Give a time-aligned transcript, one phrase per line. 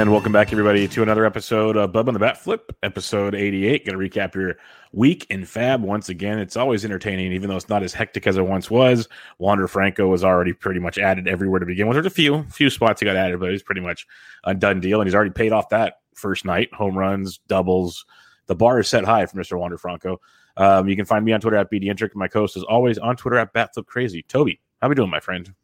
[0.00, 3.84] And welcome back, everybody, to another episode of Bub on the Bat Flip, episode 88.
[3.84, 4.56] Going to recap your
[4.92, 6.38] week in Fab once again.
[6.38, 9.08] It's always entertaining, even though it's not as hectic as it once was.
[9.38, 11.96] Wander Franco was already pretty much added everywhere to begin with.
[11.96, 14.06] There's a few few spots he got added, but it's pretty much
[14.44, 15.02] a done deal.
[15.02, 18.06] And he's already paid off that first night home runs, doubles.
[18.46, 19.58] The bar is set high for Mr.
[19.58, 20.18] Wander Franco.
[20.56, 22.14] Um, you can find me on Twitter at BDintric.
[22.14, 24.26] My co host is always on Twitter at BatFlipCrazy.
[24.28, 25.54] Toby, how we doing, my friend?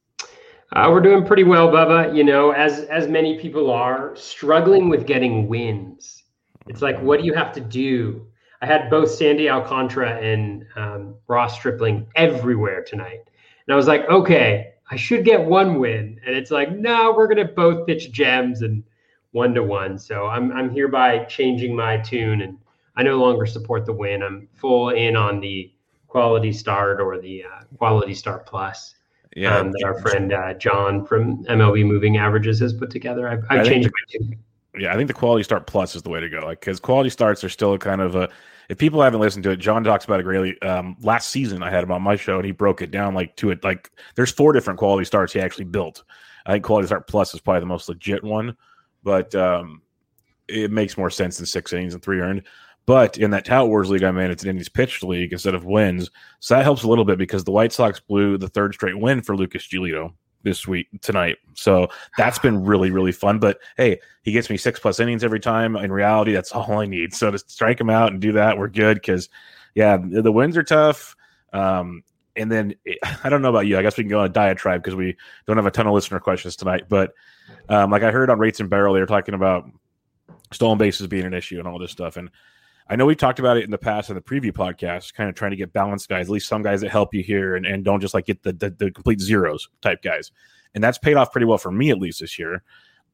[0.72, 2.14] Uh, we're doing pretty well, Bubba.
[2.14, 6.24] You know, as as many people are struggling with getting wins.
[6.66, 8.26] It's like, what do you have to do?
[8.60, 13.20] I had both Sandy Alcantara and um, Ross Stripling everywhere tonight,
[13.66, 16.20] and I was like, okay, I should get one win.
[16.26, 18.82] And it's like, no, we're gonna both pitch gems and
[19.30, 19.98] one to one.
[19.98, 22.58] So I'm I'm hereby changing my tune, and
[22.96, 24.20] I no longer support the win.
[24.20, 25.72] I'm full in on the
[26.08, 28.95] quality start or the uh, quality start plus
[29.36, 33.28] yeah, um, that our friend uh, John from MLB Moving Averages has put together.
[33.28, 34.38] I've, I've changed the, my tune.
[34.78, 36.40] Yeah, I think the Quality Start Plus is the way to go.
[36.40, 38.30] Like, because Quality Starts are still kind of a.
[38.70, 40.60] If people haven't listened to it, John talks about it greatly.
[40.62, 43.36] Um, last season, I had him on my show, and he broke it down like
[43.36, 43.62] to it.
[43.62, 46.02] Like, there's four different Quality Starts he actually built.
[46.46, 48.56] I think Quality Start Plus is probably the most legit one,
[49.02, 49.82] but um,
[50.48, 52.44] it makes more sense than six innings and three earned.
[52.86, 55.64] But in that Tout Wars league I'm in, it's an innings pitched league instead of
[55.64, 56.08] wins.
[56.38, 59.22] So that helps a little bit because the White Sox blew the third straight win
[59.22, 60.12] for Lucas Giolito
[60.44, 61.38] this week tonight.
[61.54, 63.40] So that's been really, really fun.
[63.40, 65.74] But hey, he gets me six plus innings every time.
[65.74, 67.12] In reality, that's all I need.
[67.12, 69.28] So to strike him out and do that, we're good because
[69.74, 71.16] yeah, the wins are tough.
[71.52, 72.04] Um,
[72.36, 72.76] and then
[73.24, 73.76] I don't know about you.
[73.76, 75.16] I guess we can go on a diatribe because we
[75.46, 76.84] don't have a ton of listener questions tonight.
[76.88, 77.12] But
[77.68, 79.68] um, like I heard on Rates and Barrel, they were talking about
[80.52, 82.16] stolen bases being an issue and all this stuff.
[82.16, 82.30] And
[82.88, 85.34] I know we talked about it in the past in the preview podcast, kind of
[85.34, 87.84] trying to get balanced guys, at least some guys that help you here and, and
[87.84, 90.30] don't just like get the, the, the complete zeros type guys.
[90.74, 92.62] And that's paid off pretty well for me, at least this year.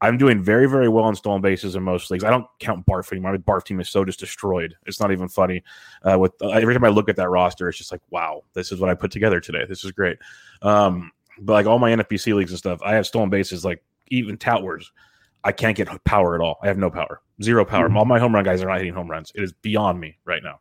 [0.01, 2.25] I'm doing very, very well on stolen bases in most leagues.
[2.25, 3.31] I don't count Barf anymore.
[3.31, 4.75] My Barf team is so just destroyed.
[4.85, 5.63] It's not even funny.
[6.03, 8.71] Uh, with uh, every time I look at that roster, it's just like, wow, this
[8.73, 9.65] is what I put together today.
[9.67, 10.17] This is great.
[10.61, 14.37] Um, but like all my NFBC leagues and stuff, I have stolen bases like even
[14.37, 14.61] Tout.
[15.43, 16.57] I can't get power at all.
[16.63, 17.87] I have no power, zero power.
[17.87, 17.97] Mm-hmm.
[17.97, 19.31] All my home run guys are not hitting home runs.
[19.35, 20.59] It is beyond me right now.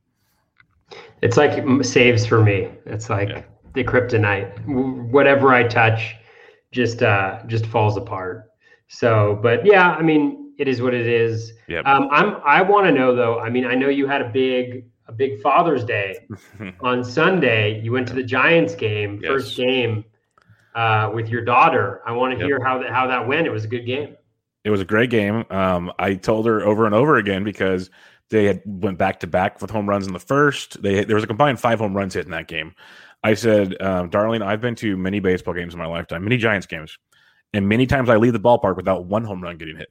[1.23, 2.69] It's like saves for me.
[2.85, 3.43] It's like yeah.
[3.75, 4.67] the kryptonite.
[5.11, 6.17] Whatever I touch,
[6.73, 8.51] just uh, just falls apart.
[8.89, 11.53] So, but yeah, I mean, it is what it is.
[11.69, 11.87] Yep.
[11.87, 12.37] Um, I'm.
[12.45, 13.41] I want to know though.
[13.41, 16.27] I mean, I know you had a big a big Father's Day
[16.81, 17.81] on Sunday.
[17.81, 19.31] You went to the Giants game, yes.
[19.31, 20.05] first game
[20.75, 22.03] uh, with your daughter.
[22.05, 22.47] I want to yep.
[22.47, 23.47] hear how that how that went.
[23.47, 24.17] It was a good game.
[24.65, 25.45] It was a great game.
[25.51, 27.91] Um, I told her over and over again because
[28.31, 30.83] they had went back to back with home runs in the first.
[30.83, 32.75] They there was a combined five home runs hit in that game.
[33.25, 36.67] I said, um, "Darling, I've been to many baseball games in my lifetime, many Giants
[36.67, 36.99] games,
[37.53, 39.89] and many times I leave the ballpark without one home run getting hit.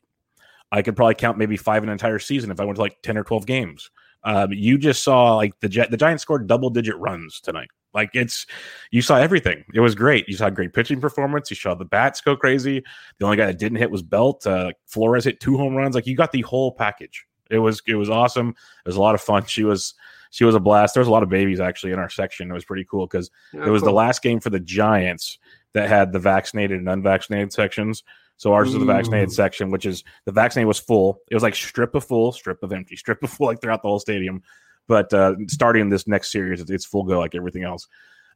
[0.71, 3.17] I could probably count maybe five an entire season if I went to like 10
[3.17, 3.91] or 12 games.
[4.23, 7.69] Um, you just saw like the the Giants scored double digit runs tonight.
[7.93, 8.45] Like it's
[8.91, 9.65] you saw everything.
[9.73, 10.27] It was great.
[10.27, 11.49] You saw great pitching performance.
[11.49, 12.83] You saw the bats go crazy.
[13.17, 14.47] The only guy that didn't hit was Belt.
[14.47, 15.95] Uh, Flores hit two home runs.
[15.95, 17.25] Like you got the whole package.
[17.49, 18.49] It was it was awesome.
[18.49, 19.45] It was a lot of fun.
[19.45, 19.93] She was
[20.31, 20.93] she was a blast.
[20.93, 22.49] There was a lot of babies actually in our section.
[22.49, 23.89] It was pretty cool because oh, it was cool.
[23.89, 25.37] the last game for the Giants
[25.73, 28.03] that had the vaccinated and unvaccinated sections.
[28.37, 28.73] So ours Ooh.
[28.73, 31.19] is the vaccinated section, which is the vaccinated was full.
[31.29, 33.87] It was like strip of full, strip of empty, strip of full, like throughout the
[33.87, 34.41] whole stadium.
[34.87, 37.87] But uh, starting this next series, it's, full go like everything else.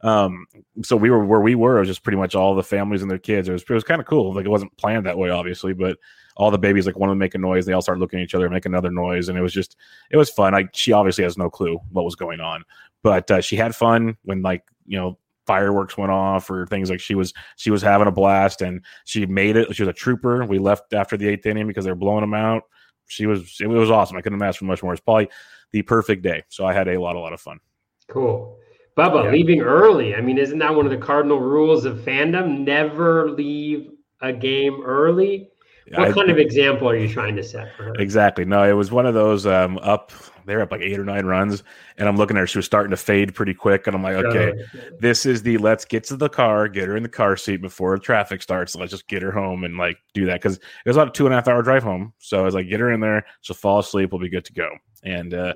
[0.02, 0.46] Um,
[0.84, 1.78] so we were where we were.
[1.78, 3.50] It was just pretty much all the families and their kids.
[3.50, 4.34] It was it was kind of cool.
[4.34, 5.98] Like it wasn't planned that way, obviously, but
[6.38, 7.66] all the babies like wanted to make a noise.
[7.66, 9.78] They all started looking at each other, and make another noise, and it was just
[10.12, 10.54] it was fun.
[10.54, 12.64] Like she obviously has no clue what was going on,
[13.04, 17.00] but uh, she had fun when like you know fireworks went off or things like
[17.00, 19.74] she was she was having a blast and she made it.
[19.76, 20.46] She was a trooper.
[20.46, 22.64] We left after the eighth inning because they were blowing them out.
[23.08, 24.18] She was it was awesome.
[24.18, 24.94] I couldn't have asked for much more.
[24.94, 25.30] It's probably
[25.76, 26.42] the perfect day.
[26.48, 27.60] So I had a lot a lot of fun.
[28.08, 28.58] Cool.
[28.96, 29.32] Bubba, yeah.
[29.32, 30.16] leaving early.
[30.16, 32.60] I mean, isn't that one of the cardinal rules of fandom?
[32.60, 33.92] Never leave
[34.22, 35.50] a game early.
[35.90, 37.94] What I, kind of example are you trying to set for her?
[37.96, 38.46] Exactly.
[38.46, 40.14] No, it was one of those um, up.
[40.46, 41.64] They're up like eight or nine runs,
[41.98, 42.48] and I'm looking at her.
[42.48, 44.54] She was starting to fade pretty quick, and I'm like, okay,
[45.00, 47.98] this is the let's get to the car, get her in the car seat before
[47.98, 48.76] traffic starts.
[48.76, 51.26] Let's just get her home and like do that because it was about a two
[51.26, 52.14] and a half hour drive home.
[52.20, 54.54] So I was like, get her in there, she'll fall asleep, we'll be good to
[54.54, 54.70] go.
[55.04, 55.54] And uh,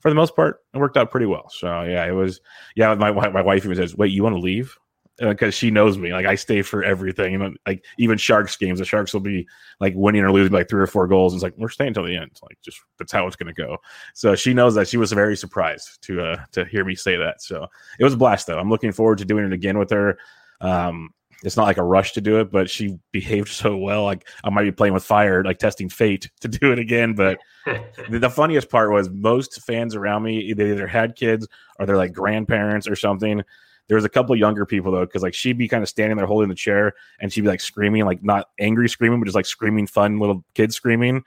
[0.00, 1.48] for the most part, it worked out pretty well.
[1.48, 2.40] So yeah, it was.
[2.74, 4.76] Yeah, my my wife even says, "Wait, you want to leave?"
[5.18, 6.12] Because uh, she knows me.
[6.12, 7.38] Like I stay for everything.
[7.38, 9.46] Know, like even Sharks games, the Sharks will be
[9.80, 11.32] like winning or losing by like three or four goals.
[11.32, 12.30] And it's like we're staying until the end.
[12.42, 13.78] Like just that's how it's going to go.
[14.14, 14.88] So she knows that.
[14.88, 17.42] She was very surprised to uh to hear me say that.
[17.42, 17.66] So
[17.98, 18.58] it was a blast though.
[18.58, 20.18] I'm looking forward to doing it again with her.
[20.60, 21.10] Um,
[21.44, 24.04] it's not like a rush to do it, but she behaved so well.
[24.04, 27.14] Like I might be playing with fire, like testing fate to do it again.
[27.14, 27.38] But
[28.10, 31.46] the funniest part was most fans around me, they either had kids
[31.78, 33.42] or they're like grandparents or something
[33.92, 36.16] there was a couple of younger people though, because like she'd be kind of standing
[36.16, 39.34] there holding the chair and she'd be like screaming, like not angry screaming, but just
[39.34, 41.22] like screaming, fun little kids screaming.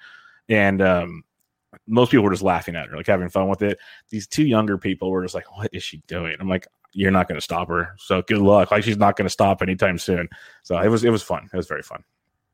[0.50, 1.23] And um,
[1.85, 3.77] most people were just laughing at her, like having fun with it.
[4.09, 7.27] These two younger people were just like, "What is she doing?" I'm like, "You're not
[7.27, 10.27] going to stop her, so good luck." Like she's not going to stop anytime soon.
[10.63, 11.47] So it was it was fun.
[11.53, 12.03] It was very fun.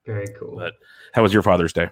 [0.05, 0.57] Very cool.
[0.57, 0.73] But
[1.13, 1.87] how was your Father's Day?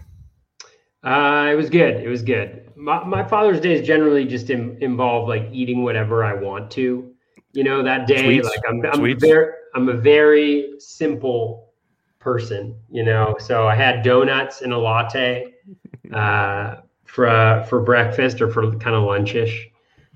[1.05, 2.03] Uh, it was good.
[2.03, 2.69] It was good.
[2.75, 7.15] My, my Father's Day is generally just in, involve like eating whatever I want to
[7.53, 11.71] you know that day like i'm i'm very i'm a very simple
[12.19, 13.35] person you know?
[13.39, 15.53] So i had donuts and a latte
[16.13, 19.65] uh, for for breakfast or for kind of lunchish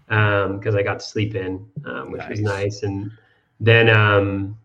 [0.07, 2.29] because um, i got to sleep in um, which nice.
[2.29, 2.83] was nice.
[2.83, 3.11] And
[3.59, 4.57] then um,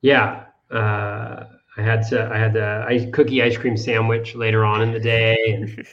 [0.00, 1.44] yeah uh,
[1.76, 5.00] I had to I had the ice, cookie ice cream sandwich later on in the
[5.00, 5.86] day, and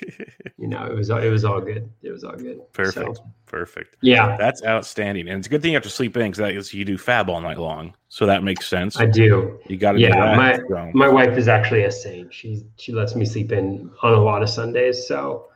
[0.58, 1.90] you know it was it was all good.
[2.04, 2.62] It was all good.
[2.72, 3.96] Perfect, so, perfect.
[4.02, 6.86] Yeah, that's outstanding, and it's a good thing you have to sleep in because you
[6.86, 9.00] do fab all night long, so that makes sense.
[9.00, 9.60] I do.
[9.66, 10.00] You got to.
[10.00, 10.92] Yeah, my so.
[10.94, 12.32] my wife is actually a saint.
[12.32, 15.08] She she lets me sleep in on a lot of Sundays.
[15.08, 15.48] So,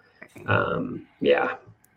[0.48, 1.56] um, yeah,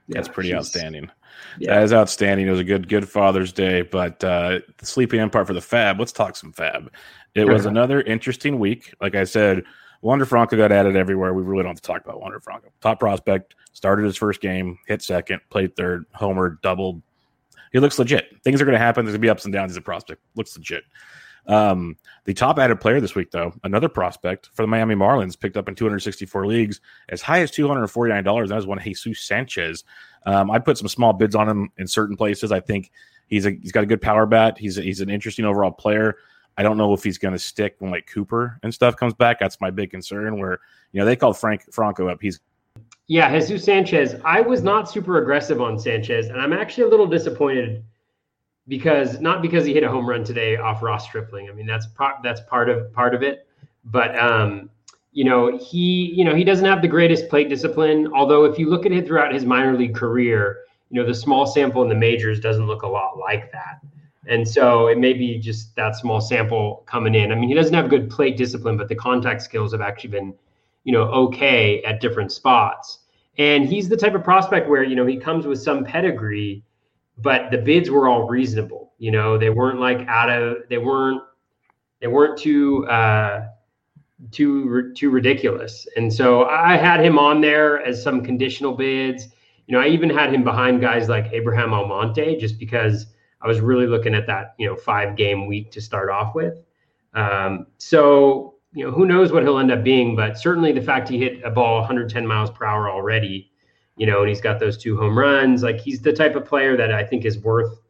[0.09, 1.11] that's pretty outstanding.
[1.59, 1.75] Yeah.
[1.75, 2.47] That is outstanding.
[2.47, 5.61] It was a good good Father's Day, but uh, the sleeping in part for the
[5.61, 5.99] Fab.
[5.99, 6.91] Let's talk some Fab.
[7.35, 8.95] It was another interesting week.
[9.01, 9.63] Like I said,
[10.01, 11.35] Wander Franco got added everywhere.
[11.35, 12.69] We really don't have to talk about Wander Franco.
[12.81, 17.03] Top prospect, started his first game, hit second, played third, homer, doubled.
[17.73, 18.27] He looks legit.
[18.45, 19.05] Things are going to happen.
[19.05, 20.23] There's going to be ups and downs as a prospect.
[20.37, 20.85] Looks legit.
[21.49, 25.57] Um, the top added player this week, though, another prospect for the Miami Marlins, picked
[25.57, 28.49] up in 264 leagues, as high as $249.
[28.49, 29.85] That was one Jesus Sanchez.
[30.27, 32.53] Um, I put some small bids on him in certain places.
[32.53, 32.91] I think
[33.29, 34.59] he's a, he's got a good power bat.
[34.59, 36.17] He's a, he's an interesting overall player.
[36.59, 39.39] I don't know if he's going to stick when like Cooper and stuff comes back.
[39.39, 40.39] That's my big concern.
[40.39, 40.59] Where
[40.93, 42.19] you know they called Frank Franco up.
[42.21, 42.41] He's
[43.07, 44.17] yeah, Jesus Sanchez.
[44.25, 47.85] I was not super aggressive on Sanchez, and I'm actually a little disappointed
[48.69, 51.49] because not because he hit a home run today off Ross Stripling.
[51.49, 53.47] I mean that's part that's part of part of it,
[53.87, 54.71] but um,
[55.13, 58.13] you know he you know he doesn't have the greatest plate discipline.
[58.15, 60.59] Although if you look at it throughout his minor league career,
[60.91, 63.81] you know the small sample in the majors doesn't look a lot like that.
[64.29, 67.33] And so it may be just that small sample coming in.
[67.33, 70.35] I mean, he doesn't have good plate discipline, but the contact skills have actually been,
[70.85, 72.99] you know, okay at different spots.
[73.39, 76.63] And he's the type of prospect where, you know, he comes with some pedigree,
[77.19, 78.93] but the bids were all reasonable.
[78.99, 81.23] You know, they weren't like out of, they weren't,
[82.01, 83.49] they weren't too, uh,
[84.31, 85.87] too, too ridiculous.
[85.97, 89.29] And so I had him on there as some conditional bids.
[89.67, 93.07] You know, I even had him behind guys like Abraham Almonte just because
[93.41, 96.61] I was really looking at that, you know, five game week to start off with.
[97.15, 101.09] Um, so, you know, who knows what he'll end up being, but certainly the fact
[101.09, 103.48] he hit a ball 110 miles per hour already,
[103.99, 106.77] you know, and he's got those two home runs, like he's the type of player
[106.77, 107.81] that I think is worth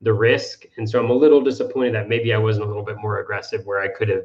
[0.00, 0.64] the risk.
[0.76, 3.66] And so I'm a little disappointed that maybe I wasn't a little bit more aggressive
[3.66, 4.24] where I could have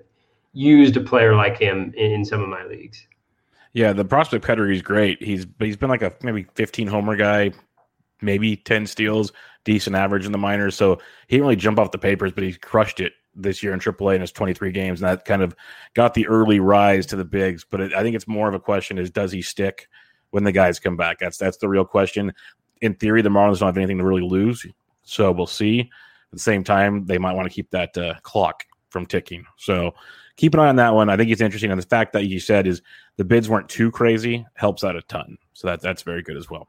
[0.53, 3.05] used a player like him in, in some of my leagues.
[3.73, 5.23] Yeah, the prospect pedigree is great.
[5.23, 7.51] He's he's been like a maybe 15 homer guy,
[8.21, 9.31] maybe 10 steals,
[9.63, 10.75] decent average in the minors.
[10.75, 13.79] So he didn't really jump off the papers, but he crushed it this year in
[13.79, 15.55] AAA in his 23 games, and that kind of
[15.93, 17.63] got the early rise to the bigs.
[17.63, 19.87] But it, I think it's more of a question: is does he stick
[20.31, 21.19] when the guys come back?
[21.19, 22.33] That's that's the real question.
[22.81, 24.65] In theory, the Marlins don't have anything to really lose,
[25.03, 25.81] so we'll see.
[25.81, 25.87] At
[26.33, 29.45] the same time, they might want to keep that uh, clock from ticking.
[29.57, 29.93] So
[30.37, 31.09] keep an eye on that one.
[31.09, 32.81] I think it's interesting, and the fact that you said is
[33.17, 35.37] the bids weren't too crazy helps out a ton.
[35.53, 36.67] So that that's very good as well.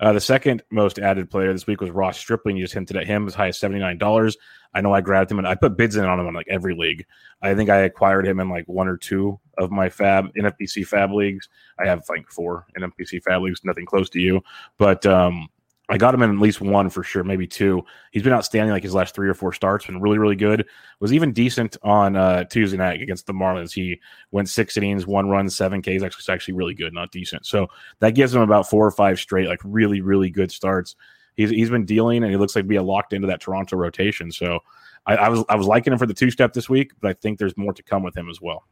[0.00, 2.56] Uh, the second most added player this week was Ross Stripling.
[2.56, 4.38] You just hinted at him as high as seventy nine dollars.
[4.72, 6.74] I know I grabbed him and I put bids in on him in like every
[6.74, 7.04] league.
[7.42, 11.12] I think I acquired him in like one or two of my fab NFBC fab
[11.12, 11.48] leagues.
[11.78, 14.42] I have like four NFBC fab leagues, nothing close to you,
[14.78, 15.48] but um,
[15.90, 17.82] I got him in at least one for sure, maybe two.
[18.12, 20.66] He's been outstanding like his last three or four starts, been really, really good.
[21.00, 23.72] Was even decent on uh, Tuesday night against the Marlins.
[23.72, 26.02] He went six innings, one run, seven Ks.
[26.02, 27.44] Actually, actually really good, not decent.
[27.44, 27.66] So
[27.98, 30.94] that gives him about four or five straight, like really, really good starts.
[31.34, 34.30] He's he's been dealing, and he looks like be locked into that Toronto rotation.
[34.30, 34.60] So
[35.06, 37.14] I, I was I was liking him for the two step this week, but I
[37.14, 38.64] think there's more to come with him as well.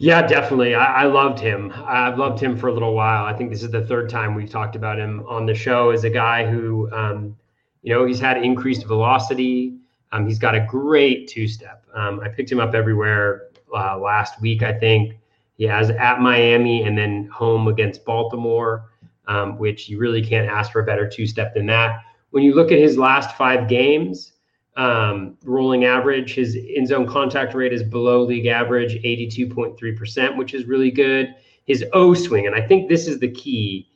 [0.00, 0.76] Yeah, definitely.
[0.76, 1.72] I, I, loved him.
[1.74, 3.24] I've loved him for a little while.
[3.24, 6.04] I think this is the third time we've talked about him on the show as
[6.04, 7.36] a guy who, um,
[7.82, 9.74] you know, he's had increased velocity.
[10.12, 11.84] Um, he's got a great two step.
[11.94, 15.16] Um, I picked him up everywhere uh, last week, I think.
[15.56, 18.92] He has at Miami and then home against Baltimore,
[19.26, 22.02] um, which you really can't ask for a better two step than that.
[22.30, 24.34] When you look at his last five games,
[24.78, 26.34] um, rolling average.
[26.34, 31.34] His in zone contact rate is below league average, 82.3%, which is really good.
[31.66, 33.90] His O swing, and I think this is the key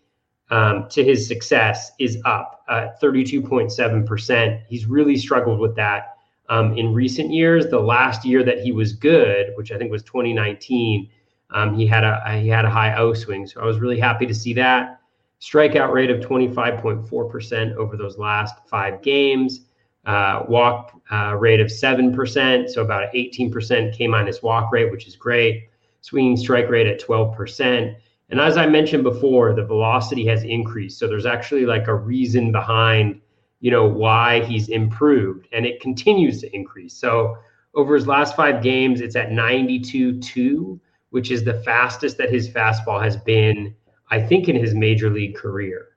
[0.51, 4.63] um, to his success, is up at 32.7%.
[4.69, 6.17] He's really struggled with that
[6.49, 7.69] um, in recent years.
[7.69, 11.09] The last year that he was good, which I think was 2019,
[11.51, 13.47] um, he had a he had a high O swing.
[13.47, 15.01] So I was really happy to see that.
[15.41, 19.61] Strikeout rate of 25.4% over those last five games
[20.05, 25.17] uh, walk uh, rate of 7%, so about 18% K minus walk rate, which is
[25.17, 25.69] great.
[26.01, 27.97] Swinging strike rate at 12%.
[28.31, 30.99] And as I mentioned before, the velocity has increased.
[30.99, 33.21] So there's actually like a reason behind,
[33.61, 36.95] you know, why he's improved and it continues to increase.
[36.95, 37.37] So
[37.75, 40.81] over his last five games, it's at 92.2,
[41.11, 43.75] which is the fastest that his fastball has been,
[44.11, 45.89] I think, in his major league career.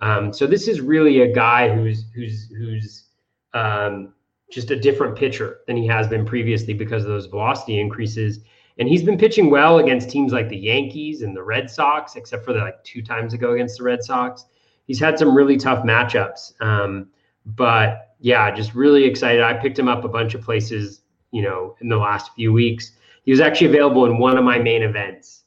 [0.00, 3.07] Um, so this is really a guy who's who's who's
[3.54, 4.12] um,
[4.50, 8.40] just a different pitcher than he has been previously because of those velocity increases.
[8.78, 12.44] And he's been pitching well against teams like the Yankees and the Red Sox, except
[12.44, 14.44] for the, like two times ago against the Red Sox.
[14.86, 16.60] He's had some really tough matchups.
[16.62, 17.08] Um,
[17.44, 19.42] but yeah, just really excited.
[19.42, 21.02] I picked him up a bunch of places,
[21.32, 22.92] you know, in the last few weeks.
[23.24, 25.44] He was actually available in one of my main events.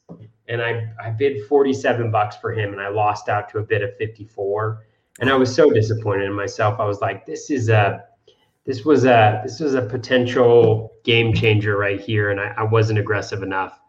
[0.48, 3.82] And I, I bid 47 bucks for him and I lost out to a bid
[3.82, 4.84] of 54
[5.20, 6.80] and I was so disappointed in myself.
[6.80, 8.04] I was like, this is a
[8.64, 12.98] this was a this was a potential game changer right here, and I, I wasn't
[12.98, 13.80] aggressive enough.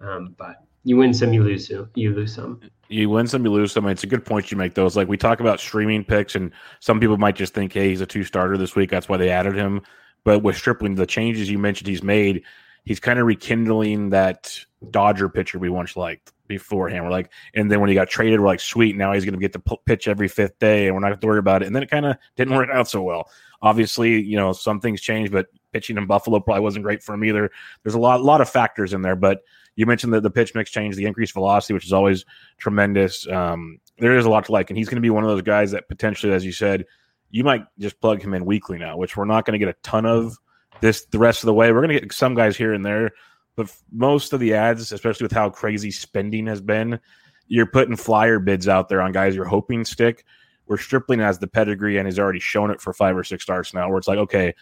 [0.00, 1.90] Um, but you win some, you lose some.
[1.94, 2.60] You lose some.
[2.88, 3.86] You win some, you lose some.
[3.88, 4.74] It's a good point you make.
[4.74, 8.00] Those like we talk about streaming picks, and some people might just think, hey, he's
[8.00, 8.90] a two starter this week.
[8.90, 9.82] That's why they added him.
[10.24, 12.42] But with Stripling, the changes you mentioned he's made,
[12.84, 14.58] he's kind of rekindling that
[14.90, 17.04] Dodger pitcher we once liked beforehand.
[17.04, 19.40] We're like, and then when he got traded, we're like, sweet, now he's going to
[19.40, 21.66] get to pitch every fifth day, and we're not going to worry about it.
[21.66, 23.30] And then it kind of didn't work out so well.
[23.62, 27.24] Obviously, you know, some things changed, but pitching in Buffalo probably wasn't great for him
[27.24, 27.50] either.
[27.82, 29.40] There's a lot, lot of factors in there, but
[29.76, 32.24] you mentioned that the pitch mix change, the increased velocity, which is always
[32.58, 33.26] tremendous.
[33.26, 35.42] Um, there is a lot to like, and he's going to be one of those
[35.42, 36.84] guys that potentially, as you said,
[37.30, 39.78] you might just plug him in weekly now, which we're not going to get a
[39.82, 40.38] ton of
[40.80, 41.72] this the rest of the way.
[41.72, 43.12] We're going to get some guys here and there
[43.56, 46.98] but most of the ads, especially with how crazy spending has been,
[47.46, 50.24] you're putting flyer bids out there on guys you're hoping stick.
[50.66, 53.74] Where Stripling has the pedigree and he's already shown it for five or six starts
[53.74, 54.54] now, where it's like, okay,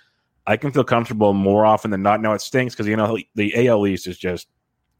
[0.49, 2.21] I can feel comfortable more often than not.
[2.21, 4.49] Now it stinks because you know the AL East is just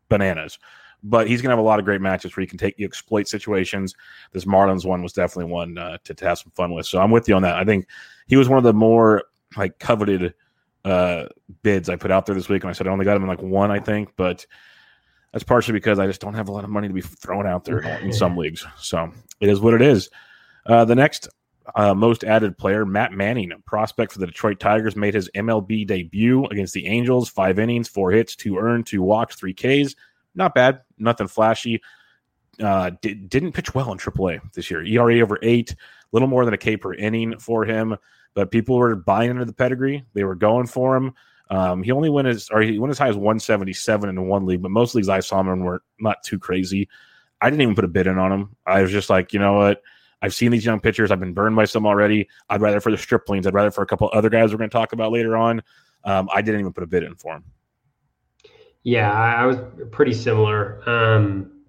[0.09, 0.61] bananas,
[1.03, 3.27] but he's gonna have a lot of great matches where you can take you exploit
[3.27, 3.97] situations.
[4.31, 6.87] This Marlins one was definitely one uh, to, to have some fun with.
[6.87, 7.57] So I'm with you on that.
[7.57, 7.89] I think
[8.29, 9.25] he was one of the more
[9.57, 10.35] like coveted
[10.85, 11.27] uh,
[11.63, 13.29] bids I put out there this week, and I said I only got them in
[13.29, 14.47] like one, I think, but
[15.33, 17.65] that's partially because I just don't have a lot of money to be thrown out
[17.65, 18.67] there in some leagues.
[18.79, 19.11] So
[19.41, 20.11] it is what it is.
[20.67, 21.29] Uh, the next
[21.75, 26.45] uh, most added player, Matt Manning, prospect for the Detroit Tigers, made his MLB debut
[26.47, 27.29] against the Angels.
[27.29, 29.95] Five innings, four hits, two earned, two walks, three Ks.
[30.35, 31.81] Not bad, nothing flashy.
[32.61, 34.85] Uh, did, didn't pitch well in AAA this year.
[34.85, 35.75] ERA over eight,
[36.13, 37.97] little more than a K per inning for him.
[38.35, 40.05] But people were buying into the pedigree.
[40.15, 41.13] They were going for him.
[41.51, 44.63] Um, he only went as or he went as high as 177 in one league,
[44.63, 46.89] but most leagues I saw him were not too crazy.
[47.43, 48.57] I didn't even put a bid in on him.
[48.67, 49.83] I was just like, you know what?
[50.23, 51.11] I've seen these young pitchers.
[51.11, 52.29] I've been burned by some already.
[52.49, 53.47] I'd rather for the striplings.
[53.47, 55.61] I'd rather for a couple other guys we're going to talk about later on.
[56.05, 57.45] Um, I didn't even put a bid in for him.
[58.85, 59.59] Yeah, I was
[59.91, 60.89] pretty similar.
[60.89, 61.65] Um,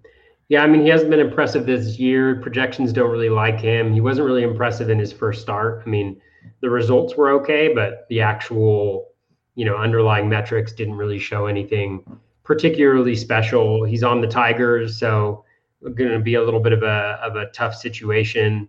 [0.48, 2.40] yeah, I mean, he hasn't been impressive this year.
[2.40, 3.92] Projections don't really like him.
[3.92, 5.82] He wasn't really impressive in his first start.
[5.84, 6.20] I mean,
[6.64, 9.08] the results were okay, but the actual,
[9.54, 12.02] you know, underlying metrics didn't really show anything
[12.42, 13.84] particularly special.
[13.84, 15.44] He's on the Tigers, so
[15.82, 18.66] going to be a little bit of a of a tough situation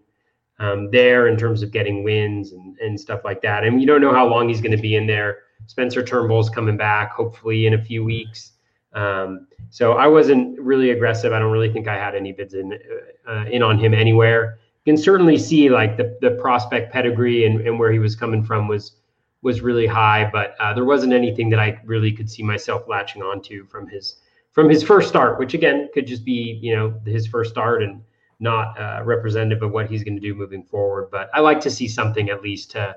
[0.59, 3.63] um, there in terms of getting wins and, and stuff like that.
[3.63, 5.43] And you don't know how long he's going to be in there.
[5.67, 8.51] Spencer Turnbull's coming back, hopefully in a few weeks.
[8.91, 11.31] Um, so I wasn't really aggressive.
[11.31, 12.77] I don't really think I had any bids in
[13.25, 14.59] uh, in on him anywhere.
[14.85, 18.67] Can certainly see like the the prospect pedigree and, and where he was coming from
[18.67, 18.93] was
[19.41, 23.21] was really high, but uh, there wasn't anything that I really could see myself latching
[23.21, 24.17] onto from his
[24.53, 28.01] from his first start, which again could just be you know his first start and
[28.39, 31.09] not uh, representative of what he's going to do moving forward.
[31.11, 32.95] But I like to see something at least to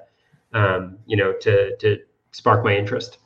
[0.52, 1.98] um, you know to to
[2.32, 3.18] spark my interest.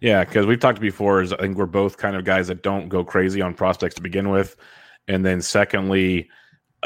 [0.00, 1.22] Yeah, because we've talked before.
[1.22, 4.02] Is I think we're both kind of guys that don't go crazy on prospects to
[4.02, 4.56] begin with,
[5.08, 6.28] and then secondly,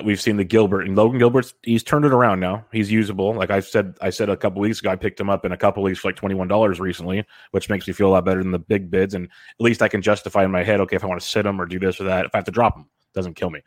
[0.03, 2.65] we've seen the Gilbert and Logan Gilbert's he's turned it around now.
[2.73, 3.33] He's usable.
[3.35, 5.57] Like I said, I said a couple weeks ago, I picked him up in a
[5.57, 8.43] couple weeks for like twenty one dollars recently, which makes me feel a lot better
[8.43, 9.15] than the big bids.
[9.15, 11.47] And at least I can justify in my head, okay, if I want to sit
[11.47, 13.61] him or do this or that, if I have to drop him, doesn't kill me.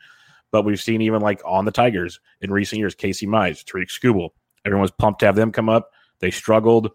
[0.50, 4.30] But we've seen even like on the Tigers in recent years, Casey Mize, Tarik Skubal,
[4.64, 5.90] everyone was pumped to have them come up.
[6.20, 6.90] They struggled.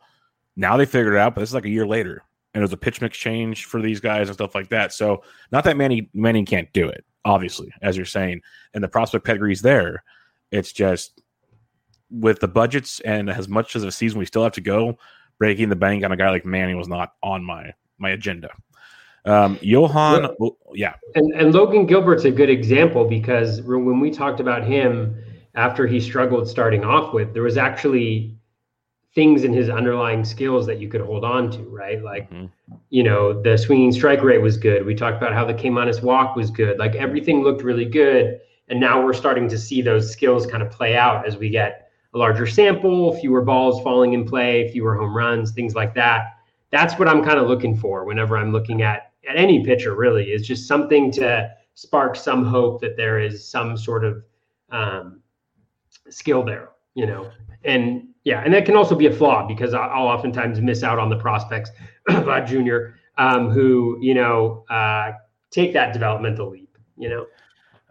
[0.56, 2.24] Now they figured it out, but this is like a year later.
[2.54, 4.94] And it was a pitch mix change for these guys and stuff like that.
[4.94, 8.42] So not that Manny Manning can't do it obviously, as you're saying,
[8.74, 10.04] and the prospect pedigree's there.
[10.52, 11.22] It's just
[12.10, 14.98] with the budgets and as much as a season we still have to go,
[15.40, 18.50] breaking the bank on a guy like Manning was not on my my agenda.
[19.26, 24.42] Um, Johan, well, yeah, and, and Logan Gilbert's a good example because when we talked
[24.42, 25.16] about him
[25.56, 28.38] after he struggled starting off with, there was actually
[29.16, 32.04] things in his underlying skills that you could hold on to, right?
[32.04, 32.46] Like, mm-hmm.
[32.90, 34.86] you know, the swinging strike rate was good.
[34.86, 36.80] We talked about how the K minus walk was good.
[36.80, 38.42] Like everything looked really good.
[38.70, 41.92] And now we're starting to see those skills kind of play out as we get
[42.14, 46.38] a larger sample, fewer balls falling in play, fewer home runs, things like that.
[46.72, 49.96] That's what I'm kind of looking for whenever I'm looking at at any pitcher.
[49.96, 54.24] Really, is just something to spark some hope that there is some sort of
[54.72, 55.22] um,
[56.10, 56.70] skill there.
[56.96, 57.32] You know,
[57.64, 61.10] and yeah, and that can also be a flaw because I'll oftentimes miss out on
[61.10, 61.72] the prospects
[62.10, 65.12] of a junior um, who you know uh,
[65.52, 66.78] take that developmental leap.
[66.98, 67.26] You know,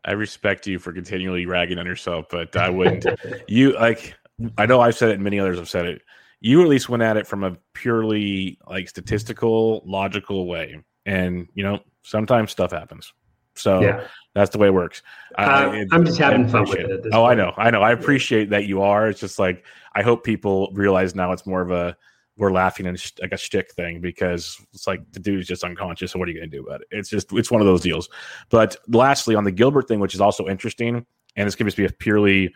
[0.04, 3.06] I respect you for continually ragging on yourself, but I wouldn't.
[3.48, 4.14] you like
[4.56, 6.02] I know I've said it, and many others have said it.
[6.40, 11.62] You at least went at it from a purely like statistical, logical way, and you
[11.62, 13.12] know sometimes stuff happens.
[13.54, 14.06] So yeah.
[14.34, 15.02] that's the way it works.
[15.36, 17.06] Uh, I'm just having fun with it.
[17.06, 17.14] oh, point.
[17.14, 17.82] I know, I know.
[17.82, 19.08] I appreciate that you are.
[19.08, 21.96] It's just like I hope people realize now it's more of a
[22.36, 26.12] we're laughing and sh- like a shtick thing because it's like the dude's just unconscious.
[26.12, 26.88] So what are you going to do about it?
[26.90, 28.08] It's just it's one of those deals.
[28.48, 31.04] But lastly, on the Gilbert thing, which is also interesting,
[31.36, 32.52] and this can just be a purely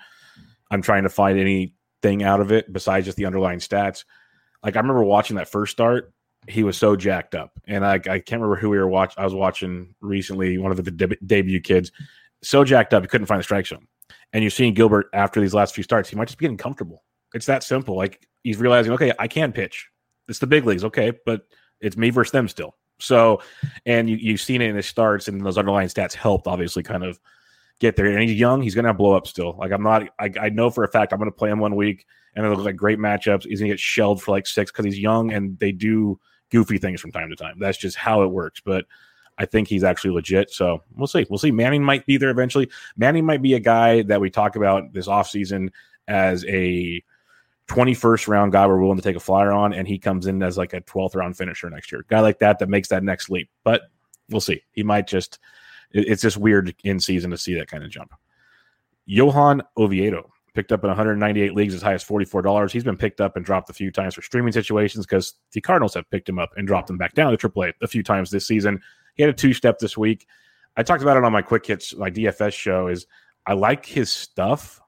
[0.70, 4.04] I'm trying to find anything out of it besides just the underlying stats.
[4.62, 6.12] Like I remember watching that first start
[6.48, 7.52] he was so jacked up.
[7.66, 9.20] And I, I can't remember who we were watching.
[9.20, 11.92] I was watching recently one of the de- debut kids,
[12.42, 13.86] so jacked up he couldn't find the strike zone.
[14.32, 17.04] And you're seeing Gilbert after these last few starts, he might just be getting comfortable.
[17.34, 17.96] It's that simple.
[17.96, 19.88] Like he's realizing, okay, I can pitch.
[20.28, 21.46] It's the big leagues, okay, but
[21.80, 22.74] it's me versus them still.
[22.98, 23.42] So,
[23.84, 27.04] and you, you've seen it in his starts, and those underlying stats helped obviously kind
[27.04, 27.20] of
[27.78, 28.06] get there.
[28.06, 29.56] And he's young; he's going to blow up still.
[29.58, 31.76] Like I'm not, I, I know for a fact I'm going to play him one
[31.76, 33.44] week, and it'll look like great matchups.
[33.44, 36.18] He's going to get shelled for like six because he's young, and they do
[36.50, 37.58] goofy things from time to time.
[37.58, 38.60] That's just how it works.
[38.64, 38.86] But
[39.38, 40.50] I think he's actually legit.
[40.50, 41.26] So we'll see.
[41.28, 41.50] We'll see.
[41.50, 42.70] Manning might be there eventually.
[42.96, 45.70] Manning might be a guy that we talk about this offseason
[46.08, 47.02] as a
[47.68, 50.56] 21st round guy we're willing to take a flyer on, and he comes in as
[50.56, 52.04] like a 12th round finisher next year.
[52.08, 53.50] Guy like that that makes that next leap.
[53.64, 53.82] But
[54.30, 54.62] we'll see.
[54.72, 55.38] He might just,
[55.90, 58.14] it's just weird in season to see that kind of jump.
[59.04, 62.72] Johan Oviedo picked up in 198 leagues as high as $44.
[62.72, 65.94] He's been picked up and dropped a few times for streaming situations because the Cardinals
[65.94, 68.30] have picked him up and dropped him back down to AAA a a few times
[68.30, 68.80] this season.
[69.14, 70.26] He had a two step this week.
[70.76, 72.88] I talked about it on my quick hits, my DFS show.
[72.88, 73.06] Is
[73.46, 74.80] I like his stuff,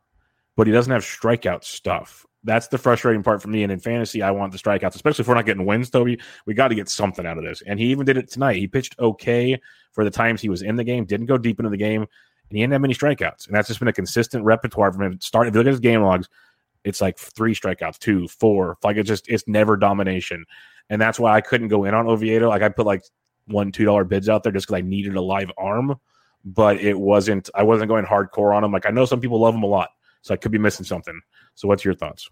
[0.56, 2.26] but he doesn't have strikeout stuff.
[2.44, 3.62] That's the frustrating part for me.
[3.62, 6.18] And in fantasy, I want the strikeouts, especially if we're not getting wins, Toby.
[6.46, 7.62] We got to get something out of this.
[7.66, 8.56] And he even did it tonight.
[8.56, 9.60] He pitched okay
[9.92, 12.06] for the times he was in the game, didn't go deep into the game,
[12.48, 13.46] and he didn't have many strikeouts.
[13.46, 15.20] And that's just been a consistent repertoire from him.
[15.20, 16.28] Start if you look at his game logs,
[16.84, 18.78] it's like three strikeouts, two, four.
[18.82, 20.44] Like it's just it's never domination.
[20.90, 22.48] And that's why I couldn't go in on Oviedo.
[22.48, 23.04] Like I put like
[23.46, 25.96] one, two dollar bids out there just because I needed a live arm.
[26.44, 28.72] But it wasn't I wasn't going hardcore on him.
[28.72, 29.90] Like I know some people love him a lot.
[30.22, 31.20] So I could be missing something.
[31.54, 32.30] So what's your thoughts?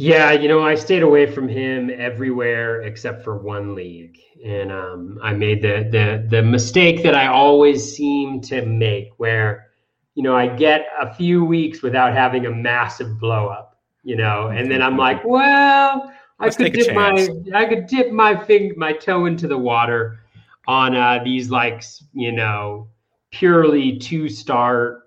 [0.00, 5.18] Yeah, you know, I stayed away from him everywhere except for one league, and um,
[5.22, 9.66] I made the the the mistake that I always seem to make, where
[10.14, 14.46] you know I get a few weeks without having a massive blow up, you know,
[14.46, 16.10] and then I'm like, well,
[16.40, 20.20] Let's I could dip my I could dip my fing my toe into the water
[20.66, 21.84] on uh, these like
[22.14, 22.88] you know
[23.32, 25.02] purely two start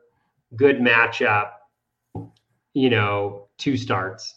[0.56, 1.50] good matchup,
[2.76, 4.36] you know, two starts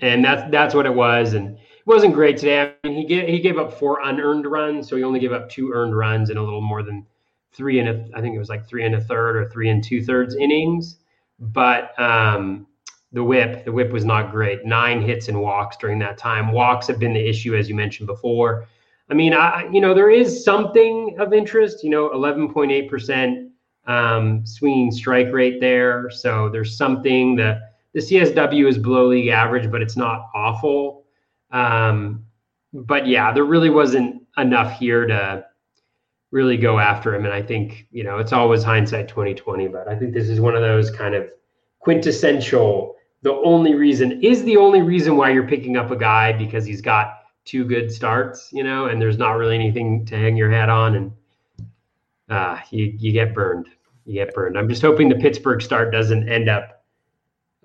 [0.00, 1.34] and that's that's what it was.
[1.34, 2.74] And it wasn't great today.
[2.84, 5.48] I mean, he gave he gave up four unearned runs, so he only gave up
[5.48, 7.06] two earned runs in a little more than
[7.52, 9.82] three and a, I think it was like three and a third or three and
[9.82, 10.98] two thirds innings.
[11.38, 12.66] But um,
[13.12, 14.64] the whip, the whip was not great.
[14.64, 16.52] Nine hits and walks during that time.
[16.52, 18.66] Walks have been the issue, as you mentioned before.
[19.10, 21.82] I mean, I you know there is something of interest.
[21.82, 23.50] You know, eleven point eight percent
[23.86, 26.10] um, swinging strike rate there.
[26.10, 27.67] So there's something that
[27.98, 31.04] the CSW is below league average, but it's not awful.
[31.50, 32.24] Um,
[32.72, 35.44] but yeah, there really wasn't enough here to
[36.30, 37.24] really go after him.
[37.24, 40.54] And I think, you know, it's always hindsight 2020, but I think this is one
[40.54, 41.28] of those kind of
[41.80, 42.94] quintessential.
[43.22, 46.80] The only reason is the only reason why you're picking up a guy because he's
[46.80, 50.68] got two good starts, you know, and there's not really anything to hang your hat
[50.68, 50.94] on.
[50.94, 51.12] And
[52.28, 53.66] uh, you, you get burned.
[54.04, 54.56] You get burned.
[54.56, 56.77] I'm just hoping the Pittsburgh start doesn't end up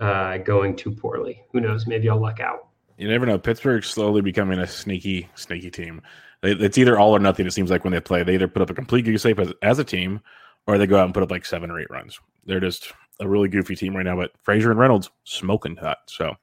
[0.03, 1.41] uh, going too poorly.
[1.51, 1.87] Who knows?
[1.87, 2.67] Maybe I'll luck out.
[2.97, 3.39] You never know.
[3.39, 6.01] Pittsburgh's slowly becoming a sneaky, sneaky team.
[6.43, 7.47] It's either all or nothing.
[7.47, 9.53] It seems like when they play, they either put up a complete goose safe as,
[9.61, 10.19] as a team,
[10.67, 12.19] or they go out and put up like seven or eight runs.
[12.45, 14.17] They're just a really goofy team right now.
[14.17, 15.99] But Frazier and Reynolds smoking hot.
[16.07, 16.35] So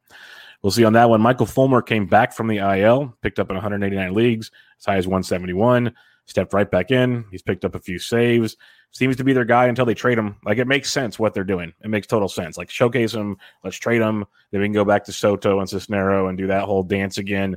[0.62, 1.20] we'll see on that one.
[1.20, 5.06] Michael Fulmer came back from the IL, picked up in 189 leagues, as high as
[5.06, 5.92] 171,
[6.24, 7.26] stepped right back in.
[7.30, 8.56] He's picked up a few saves
[8.92, 10.36] seems to be their guy until they trade him.
[10.44, 11.72] Like it makes sense what they're doing.
[11.82, 12.58] It makes total sense.
[12.58, 14.24] Like showcase him, let's trade him.
[14.50, 17.56] Then we can go back to Soto and Cisnero and do that whole dance again.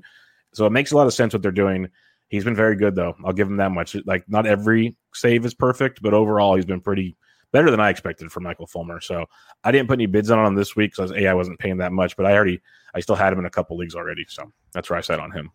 [0.53, 1.89] So it makes a lot of sense what they're doing.
[2.29, 3.15] He's been very good though.
[3.25, 3.95] I'll give him that much.
[4.05, 7.15] Like not every save is perfect, but overall he's been pretty
[7.51, 8.99] better than I expected for Michael Fulmer.
[8.99, 9.25] So
[9.63, 11.91] I didn't put any bids on him this week because a I wasn't paying that
[11.91, 12.61] much, but I already
[12.93, 14.25] I still had him in a couple leagues already.
[14.27, 15.51] So that's where I sat on him.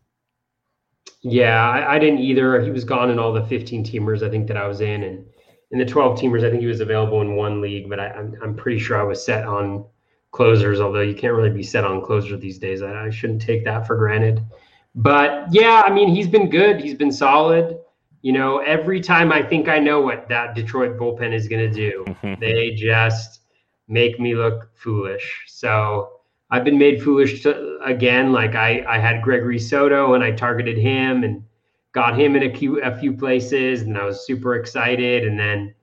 [1.22, 2.60] Yeah, I, I didn't either.
[2.60, 5.26] He was gone in all the 15 teamers I think that I was in, and
[5.70, 8.16] in the 12 teamers, I think he was available in one league, but I, am
[8.16, 9.84] I'm, I'm pretty sure I was set on
[10.30, 12.82] closers, although you can't really be set on closer these days.
[12.82, 14.42] I, I shouldn't take that for granted.
[14.94, 16.80] But yeah, I mean, he's been good.
[16.80, 17.78] He's been solid.
[18.22, 21.74] You know, every time I think I know what that Detroit bullpen is going to
[21.74, 22.04] do,
[22.40, 23.40] they just
[23.86, 25.44] make me look foolish.
[25.46, 26.10] So
[26.50, 28.32] I've been made foolish to, again.
[28.32, 31.44] Like I, I had Gregory Soto and I targeted him and
[31.98, 35.26] got him in a few, a few places, and I was super excited.
[35.26, 35.74] And then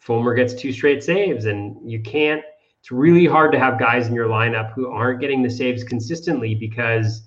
[0.00, 2.42] Fulmer gets two straight saves, and you can't.
[2.80, 6.56] It's really hard to have guys in your lineup who aren't getting the saves consistently
[6.56, 7.22] because,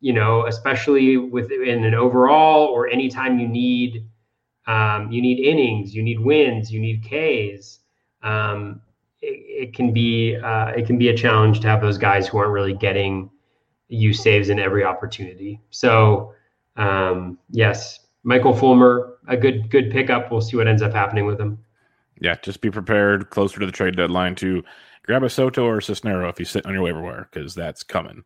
[0.00, 4.08] you know, especially within an overall or anytime you need,
[4.66, 7.78] um, you need innings, you need wins, you need Ks.
[8.24, 8.80] Um,
[9.22, 12.38] it, it, can be uh, it can be a challenge to have those guys who
[12.38, 13.30] aren't really getting
[13.86, 15.60] you saves in every opportunity.
[15.70, 16.34] So
[16.78, 20.30] um, yes, Michael Fulmer, a good good pickup.
[20.30, 21.58] We'll see what ends up happening with him.
[22.20, 24.62] Yeah, just be prepared closer to the trade deadline to
[25.04, 27.82] grab a Soto or a Cisnero if you sit on your waiver wire because that's
[27.82, 28.24] coming.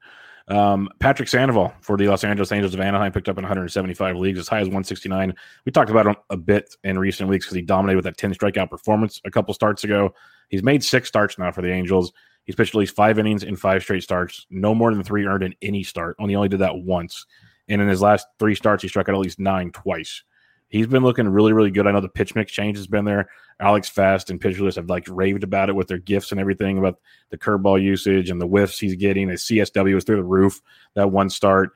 [0.48, 4.38] Um, Patrick Sandoval for the Los Angeles Angels of Anaheim picked up in 175 leagues,
[4.38, 5.34] as high as 169.
[5.64, 8.34] We talked about him a bit in recent weeks because he dominated with that 10
[8.34, 10.14] strikeout performance a couple starts ago.
[10.48, 12.12] He's made six starts now for the Angels.
[12.44, 15.44] He's pitched at least five innings in five straight starts, no more than three earned
[15.44, 16.16] in any start.
[16.18, 17.24] Only only did that once.
[17.68, 20.22] And in his last three starts, he struck out at least nine twice.
[20.68, 21.86] He's been looking really, really good.
[21.86, 23.28] I know the pitch mix change has been there.
[23.60, 26.78] Alex Fast and Pitcher List have like raved about it with their gifts and everything
[26.78, 26.98] about
[27.30, 29.28] the curveball usage and the whiffs he's getting.
[29.28, 30.60] His CSW is through the roof
[30.94, 31.72] that one start.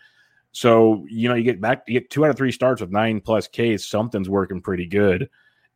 [0.53, 3.21] So, you know, you get back, you get two out of three starts with nine
[3.21, 5.29] plus Ks, something's working pretty good.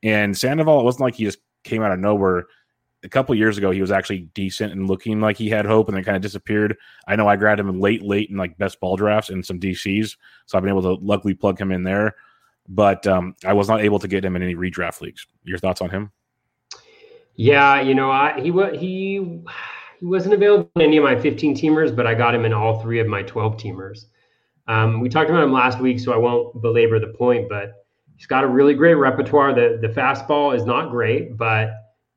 [0.02, 2.46] And Sandoval, it wasn't like he just came out of nowhere
[3.02, 5.96] a couple years ago he was actually decent and looking like he had hope and
[5.96, 6.76] then kind of disappeared.
[7.06, 10.16] I know I grabbed him late, late in like best ball drafts and some DCs,
[10.46, 12.16] so I've been able to luckily plug him in there.
[12.68, 15.26] But um, I was not able to get him in any redraft leagues.
[15.44, 16.12] Your thoughts on him?
[17.34, 19.42] Yeah, you know, I he he
[19.98, 22.80] he wasn't available in any of my 15 teamers, but I got him in all
[22.80, 24.06] three of my 12 teamers.
[24.68, 27.84] Um, we talked about him last week, so I won't belabor the point, but
[28.16, 29.52] he's got a really great repertoire.
[29.54, 31.70] The the fastball is not great, but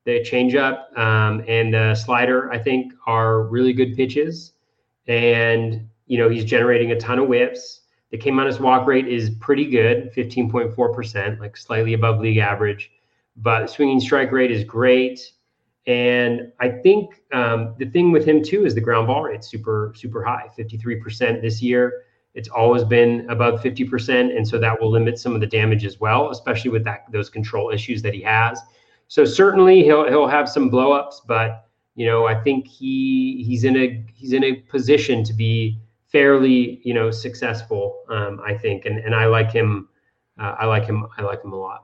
[0.06, 4.54] the changeup um, and the slider, I think, are really good pitches.
[5.08, 7.82] And you know, he's generating a ton of whips.
[8.12, 12.92] The K minus walk rate is pretty good, 15.4%, like slightly above league average.
[13.38, 15.32] But swinging strike rate is great.
[15.88, 19.94] And I think um, the thing with him too is the ground ball rate super
[19.96, 22.04] super high, 53% this year.
[22.36, 26.00] It's always been above 50%, and so that will limit some of the damage as
[26.00, 28.60] well, especially with that those control issues that he has.
[29.14, 33.78] So certainly he'll he'll have some blowups, but you know I think he he's in
[33.78, 38.06] a he's in a position to be fairly you know successful.
[38.10, 39.88] Um, I think, and and I like him.
[40.40, 41.06] Uh, I like him.
[41.16, 41.84] I like him a lot.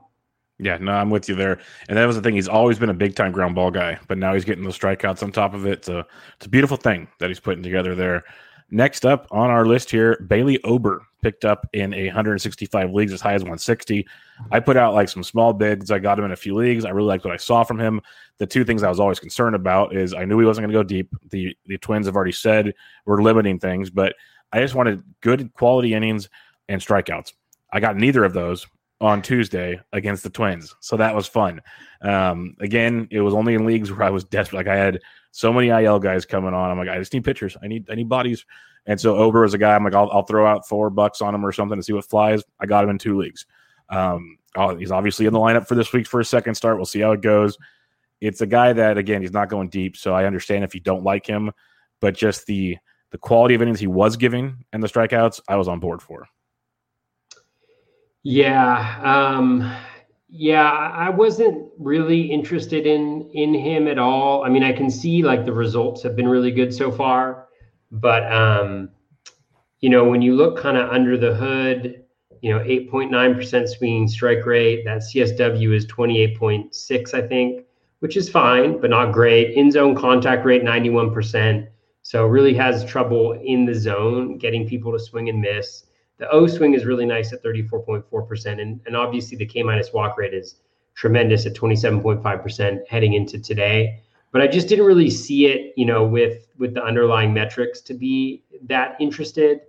[0.58, 1.60] Yeah, no, I'm with you there.
[1.88, 2.34] And that was the thing.
[2.34, 5.22] He's always been a big time ground ball guy, but now he's getting those strikeouts
[5.22, 5.84] on top of it.
[5.84, 6.02] So
[6.34, 8.24] it's a beautiful thing that he's putting together there.
[8.72, 13.20] Next up on our list here, Bailey Ober picked up in a 165 leagues as
[13.20, 14.06] high as 160.
[14.50, 15.90] I put out like some small bids.
[15.90, 16.84] I got him in a few leagues.
[16.84, 18.00] I really liked what I saw from him.
[18.38, 20.78] The two things I was always concerned about is I knew he wasn't going to
[20.78, 21.14] go deep.
[21.30, 24.14] The the Twins have already said we're limiting things, but
[24.52, 26.28] I just wanted good quality innings
[26.68, 27.32] and strikeouts.
[27.72, 28.66] I got neither of those
[29.00, 30.74] on Tuesday against the Twins.
[30.80, 31.60] So that was fun.
[32.02, 34.58] Um, again, it was only in leagues where I was desperate.
[34.58, 36.70] Like I had so many IL guys coming on.
[36.70, 37.56] I'm like, I just need pitchers.
[37.62, 38.44] I need I need bodies.
[38.86, 39.74] And so Ober was a guy.
[39.74, 42.08] I'm like, I'll, I'll throw out four bucks on him or something to see what
[42.08, 42.42] flies.
[42.60, 43.46] I got him in two leagues.
[43.88, 44.38] Um,
[44.78, 46.76] he's obviously in the lineup for this week for a second start.
[46.76, 47.58] We'll see how it goes.
[48.20, 51.02] It's a guy that again he's not going deep, so I understand if you don't
[51.02, 51.50] like him,
[52.00, 52.76] but just the
[53.10, 56.26] the quality of innings he was giving and the strikeouts, I was on board for.
[58.22, 59.00] Yeah.
[59.02, 59.74] Um,
[60.28, 64.44] yeah, I wasn't really interested in in him at all.
[64.44, 67.48] I mean, I can see like the results have been really good so far,
[67.90, 68.90] but um,
[69.80, 72.04] you know, when you look kind of under the hood,
[72.42, 77.66] you know, 8.9% swinging strike rate, that CSW is 28.6, I think,
[77.98, 79.54] which is fine, but not great.
[79.56, 81.68] In zone contact rate 91%.
[82.02, 85.84] So really has trouble in the zone getting people to swing and miss.
[86.16, 88.60] The O swing is really nice at 34.4%.
[88.60, 90.56] And, and obviously the K minus walk rate is
[90.94, 94.02] tremendous at 27.5% heading into today.
[94.32, 97.94] But I just didn't really see it, you know, with with the underlying metrics to
[97.94, 99.60] be that interested.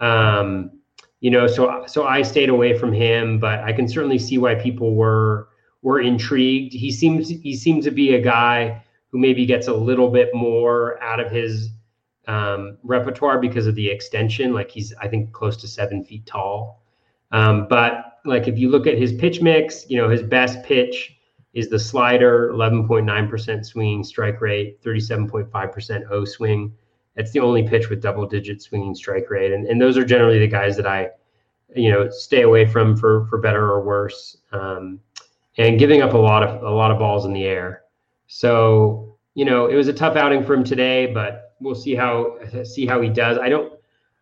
[0.00, 0.72] Um,
[1.20, 4.54] you know, so so I stayed away from him, but I can certainly see why
[4.54, 5.48] people were
[5.82, 6.72] were intrigued.
[6.72, 11.02] He seems he seems to be a guy who maybe gets a little bit more
[11.02, 11.70] out of his
[12.26, 14.52] um, repertoire because of the extension.
[14.54, 16.82] Like he's, I think, close to seven feet tall.
[17.32, 21.16] Um, but like if you look at his pitch mix, you know, his best pitch
[21.52, 26.72] is the slider, 11.9% swinging strike rate, 37.5% O swing.
[27.16, 29.52] That's the only pitch with double digit swinging strike rate.
[29.52, 31.10] And, and those are generally the guys that I,
[31.74, 34.38] you know, stay away from for, for better or worse.
[34.52, 35.00] Um,
[35.58, 37.82] and giving up a lot of, a lot of balls in the air.
[38.28, 42.38] So, you know, it was a tough outing for him today, but we'll see how
[42.64, 43.38] see how he does.
[43.38, 43.72] I don't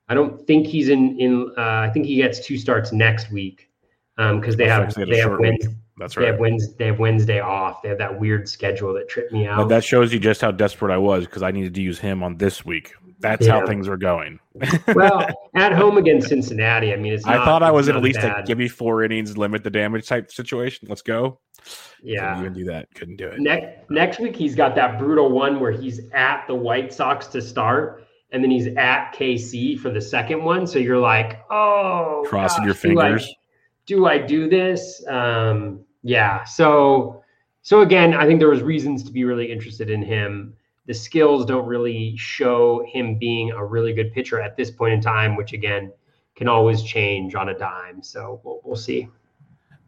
[0.08, 1.52] I don't think he's in in.
[1.56, 3.68] Uh, I think he gets two starts next week
[4.16, 5.74] because um, they have they have Wednesday.
[5.98, 6.24] That's right.
[6.24, 6.74] They have Wednesday.
[6.78, 7.82] They have Wednesday off.
[7.82, 9.58] They have that weird schedule that tripped me out.
[9.58, 12.22] But that shows you just how desperate I was because I needed to use him
[12.22, 12.92] on this week.
[13.20, 13.60] That's yeah.
[13.60, 14.38] how things are going.
[14.94, 17.26] well, at home against Cincinnati, I mean, it's.
[17.26, 18.44] Not, I thought I was at least bad.
[18.44, 20.86] a give me four innings, limit the damage type situation.
[20.88, 21.40] Let's go.
[22.02, 22.94] Yeah, Couldn't even do that.
[22.94, 23.40] Couldn't do it.
[23.40, 27.42] Next next week, he's got that brutal one where he's at the White Sox to
[27.42, 30.64] start, and then he's at KC for the second one.
[30.64, 33.26] So you're like, oh, crossing gosh, your fingers.
[33.86, 35.04] Do I do, I do this?
[35.08, 36.44] Um, yeah.
[36.44, 37.22] So
[37.62, 40.54] so again, I think there was reasons to be really interested in him
[40.88, 45.00] the skills don't really show him being a really good pitcher at this point in
[45.02, 45.92] time, which again
[46.34, 48.02] can always change on a dime.
[48.02, 49.06] So we'll, we'll see.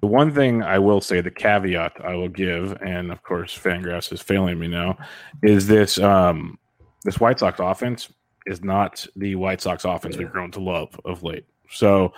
[0.03, 4.13] The one thing I will say, the caveat I will give, and of course Fangraphs
[4.13, 4.99] is failing me now,
[5.43, 6.59] is this um,
[7.05, 8.13] this White Sox offense
[8.45, 11.47] is not the White Sox offense we've grown to love of late.
[11.71, 12.13] So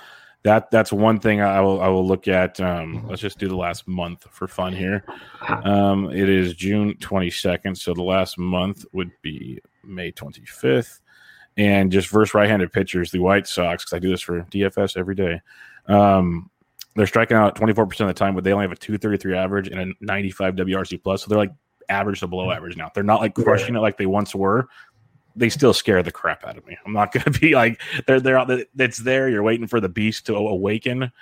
[0.45, 2.61] that that's one thing I will I will look at.
[2.61, 5.05] Um, let's just do the last month for fun here.
[5.49, 11.01] Um, it is June twenty second, so the last month would be May twenty fifth,
[11.57, 13.85] and just versus right handed pitchers, the White Sox.
[13.85, 15.41] Because I do this for DFS every day.
[15.87, 16.51] Um,
[16.97, 18.99] they're striking out twenty four percent of the time, but they only have a two
[18.99, 21.23] thirty three average and a ninety five WRC plus.
[21.23, 21.53] So they're like
[21.89, 22.91] average to below average now.
[22.93, 24.69] They're not like crushing it like they once were
[25.37, 26.77] they still scare the crap out of me.
[26.85, 28.45] I'm not going to be like they're they're
[28.79, 29.29] it's there.
[29.29, 31.13] You're waiting for the beast to awaken,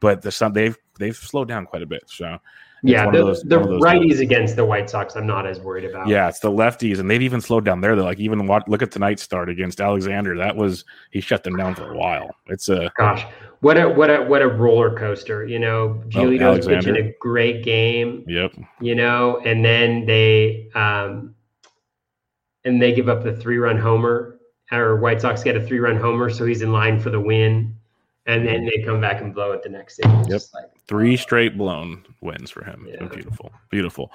[0.00, 2.04] but the sun they've they've slowed down quite a bit.
[2.06, 2.38] So
[2.82, 4.20] yeah, the, those, the righties guys.
[4.20, 6.06] against the White Sox, I'm not as worried about.
[6.06, 7.96] Yeah, it's the lefties, and they've even slowed down there.
[7.96, 10.36] They're like even watch, look at tonight's start against Alexander.
[10.36, 12.30] That was he shut them down for a while.
[12.46, 13.26] It's a gosh,
[13.60, 15.44] what a what a what a roller coaster.
[15.44, 18.24] You know, Giolito's oh, pitching a great game.
[18.28, 18.54] Yep.
[18.80, 21.34] You know, and then they um,
[22.68, 24.38] and they give up the three run homer,
[24.70, 27.74] or White Sox get a three run homer, so he's in line for the win
[28.28, 30.08] and then they come back and blow it the next day.
[30.28, 30.42] Yep.
[30.52, 32.86] Like, Three straight blown wins for him.
[32.86, 33.06] Yeah.
[33.06, 33.50] Beautiful.
[33.70, 34.12] Beautiful.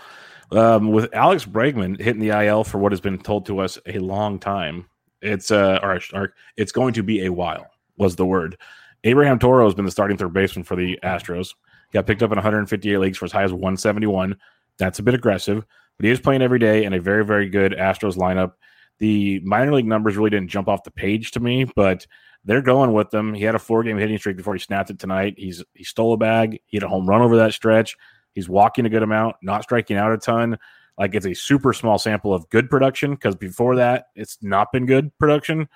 [0.51, 3.97] Um, with Alex Bregman hitting the IL for what has been told to us a
[3.97, 4.85] long time,
[5.23, 7.65] it's uh, or, or it's going to be a while.
[7.97, 8.57] Was the word.
[9.03, 11.53] Abraham Toro has been the starting third baseman for the Astros.
[11.91, 14.35] Got picked up in 158 leagues for as high as 171.
[14.77, 15.65] That's a bit aggressive,
[15.97, 18.53] but he is playing every day in a very, very good Astros lineup.
[18.99, 22.05] The minor league numbers really didn't jump off the page to me, but
[22.45, 23.33] they're going with them.
[23.33, 25.35] He had a four game hitting streak before he snapped it tonight.
[25.37, 26.59] He's he stole a bag.
[26.65, 27.95] He had a home run over that stretch.
[28.33, 30.57] He's walking a good amount, not striking out a ton.
[30.97, 34.85] Like it's a super small sample of good production because before that, it's not been
[34.85, 35.67] good production.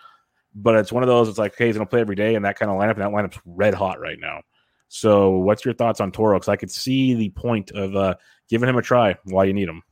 [0.54, 1.30] But it's one of those.
[1.30, 3.10] It's like, okay, he's gonna play every day, and that kind of lineup, and that
[3.10, 4.42] lineup's red hot right now.
[4.90, 6.38] So, what's your thoughts on Toro?
[6.38, 8.16] Because I could see the point of uh,
[8.50, 9.84] giving him a try while you need him.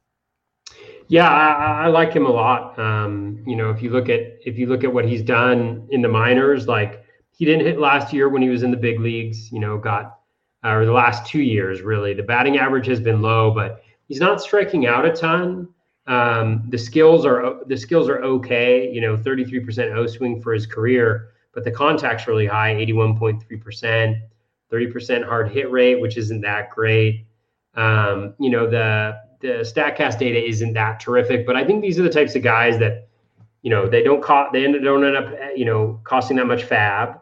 [1.08, 2.78] Yeah, I, I, like him a lot.
[2.80, 6.02] Um, you know, if you look at if you look at what he's done in
[6.02, 9.52] the minors, like he didn't hit last year when he was in the big leagues.
[9.52, 10.20] You know, got
[10.64, 12.14] uh, or the last two years really.
[12.14, 15.70] The batting average has been low, but he's not striking out a ton.
[16.08, 18.92] Um, the skills are the skills are okay.
[18.92, 24.22] You know, 33% O swing for his career, but the contact's really high, 81.3%,
[24.72, 27.26] 30% hard hit rate, which isn't that great.
[27.76, 32.04] Um, you know, the the Statcast data isn't that terrific, but I think these are
[32.04, 33.08] the types of guys that,
[33.62, 37.20] you know, they don't cost, they don't end up, you know, costing that much fab.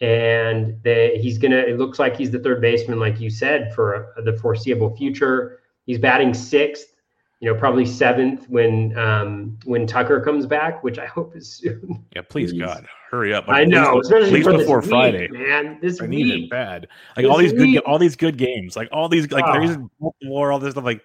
[0.00, 3.72] And they, he's going to, it looks like he's the third baseman, like you said,
[3.74, 5.60] for the foreseeable future.
[5.86, 6.96] He's batting sixth,
[7.40, 12.04] you know, probably seventh when, um, when Tucker comes back, which I hope is soon.
[12.14, 12.60] Yeah, please, please.
[12.60, 13.46] God, hurry up.
[13.46, 15.78] Like, I know, please, especially please before Friday, man.
[15.80, 16.26] This I week.
[16.26, 16.88] it bad.
[17.16, 17.74] Like this all these week.
[17.74, 19.52] good, all these good games, like all these, like oh.
[19.52, 19.78] there's
[20.22, 21.02] war, all this stuff, like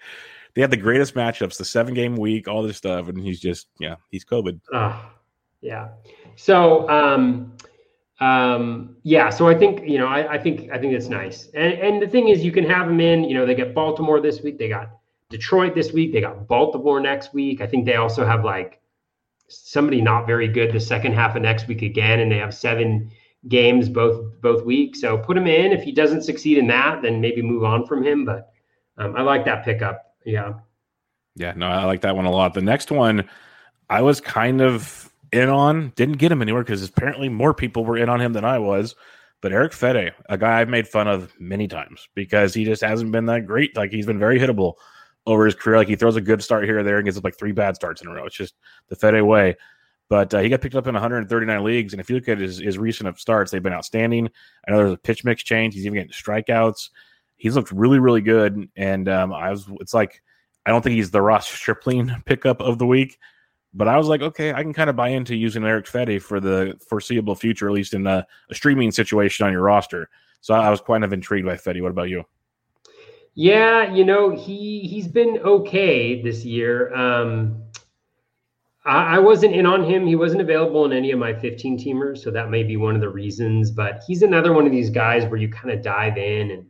[0.54, 3.68] they had the greatest matchups, the seven game week, all this stuff, and he's just
[3.80, 4.60] yeah, he's COVID.
[4.74, 5.00] Uh,
[5.62, 5.90] yeah.
[6.36, 7.54] So um,
[8.20, 11.74] um, yeah, so I think you know, I, I think I think it's nice, and
[11.74, 13.24] and the thing is, you can have them in.
[13.24, 14.90] You know, they get Baltimore this week, they got
[15.30, 17.62] Detroit this week, they got Baltimore next week.
[17.62, 18.82] I think they also have like
[19.48, 23.12] somebody not very good the second half of next week again, and they have seven
[23.48, 25.00] games both both weeks.
[25.00, 25.72] So put him in.
[25.72, 28.26] If he doesn't succeed in that, then maybe move on from him.
[28.26, 28.52] But
[28.98, 30.09] um, I like that pickup.
[30.26, 30.54] Yeah.
[31.36, 32.54] Yeah, no, I like that one a lot.
[32.54, 33.30] The next one,
[33.90, 37.98] I was kind of in on, didn't get him anywhere because apparently more people were
[37.98, 38.96] in on him than I was.
[39.42, 43.12] But Erick Fedde, a guy I've made fun of many times because he just hasn't
[43.12, 43.76] been that great.
[43.78, 44.74] Like he's been very hittable
[45.26, 45.78] over his career.
[45.78, 48.02] Like he throws a good start here or there and gets like three bad starts
[48.02, 48.26] in a row.
[48.26, 48.56] It's just
[48.90, 49.56] the Fedde way.
[50.10, 52.58] But uh, he got picked up in 139 leagues, and if you look at his,
[52.58, 54.28] his recent starts, they've been outstanding.
[54.68, 55.76] I know there's a pitch mix change.
[55.76, 56.90] He's even getting strikeouts
[57.40, 58.70] he's looked really, really good.
[58.76, 60.22] And um, I was, it's like,
[60.66, 63.18] I don't think he's the Ross Stripling pickup of the week,
[63.74, 66.40] but I was like, okay, I can kind of buy into using Erick Fedde for
[66.40, 70.10] the foreseeable future, at least in a, a streaming situation on your roster.
[70.42, 71.82] So I was kind of intrigued by Fedde.
[71.82, 72.24] What about you?
[73.36, 76.94] Yeah, you know he he's been okay this year.
[76.94, 77.64] Um,
[78.86, 80.06] I, I wasn't in on him.
[80.06, 83.02] He wasn't available in any of my 15 teamers, so that may be one of
[83.02, 83.72] the reasons.
[83.72, 86.66] But he's another one of these guys where you kind of dive in and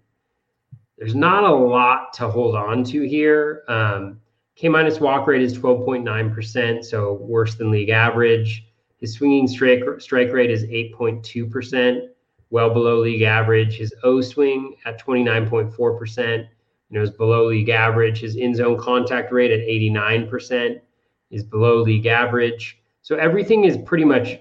[1.00, 3.64] there's not a lot to hold on to here.
[3.70, 4.20] Um,
[4.56, 8.66] K minus walk rate is 12.9%, so worse than league average.
[8.98, 12.10] His swinging strike, strike rate is 8.2%,
[12.50, 13.78] well below league average.
[13.78, 16.46] His O swing at 29.4%, you
[16.90, 18.20] know, is below league average.
[18.20, 20.82] His in zone contact rate at 89%
[21.32, 22.78] is below league average.
[23.04, 24.40] So everything is pretty much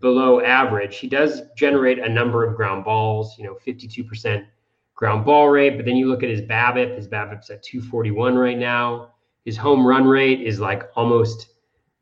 [0.00, 0.96] below average.
[0.96, 4.44] He does generate a number of ground balls, you know, 52%
[5.02, 5.76] ground ball rate.
[5.76, 6.94] But then you look at his BABIP.
[6.94, 9.10] His BABIP's at 241 right now.
[9.44, 11.48] His home run rate is like almost,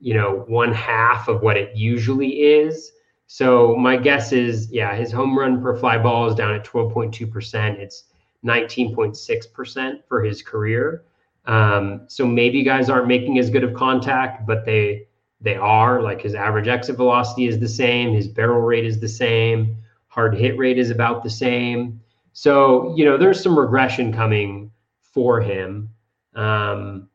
[0.01, 2.93] you know, one half of what it usually is.
[3.27, 7.79] So my guess is, yeah, his home run per fly ball is down at 12.2%.
[7.79, 8.05] It's
[8.45, 11.05] 19.6% for his career.
[11.47, 15.07] Um, so maybe guys aren't making as good of contact, but they
[15.41, 16.03] they are.
[16.03, 20.35] Like his average exit velocity is the same, his barrel rate is the same, hard
[20.35, 22.00] hit rate is about the same.
[22.33, 24.71] So, you know, there's some regression coming
[25.03, 25.91] for him.
[26.35, 27.09] Um,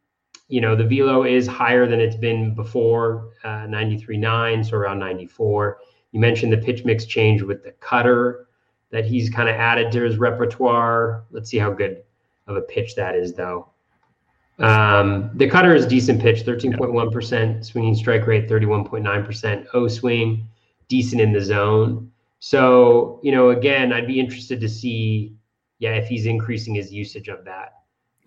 [0.48, 5.80] you know, the velo is higher than it's been before, uh, 93.9, so around 94.
[6.12, 8.48] You mentioned the pitch mix change with the cutter
[8.92, 11.26] that he's kind of added to his repertoire.
[11.32, 12.04] Let's see how good
[12.48, 13.70] of a pitch that is, though.
[14.60, 20.48] Um, the cutter is decent pitch, 13.1%, swinging strike rate, 31.9%, O swing,
[20.88, 22.12] decent in the zone.
[22.46, 25.36] So, you know, again, I'd be interested to see,
[25.80, 27.74] yeah, if he's increasing his usage of that.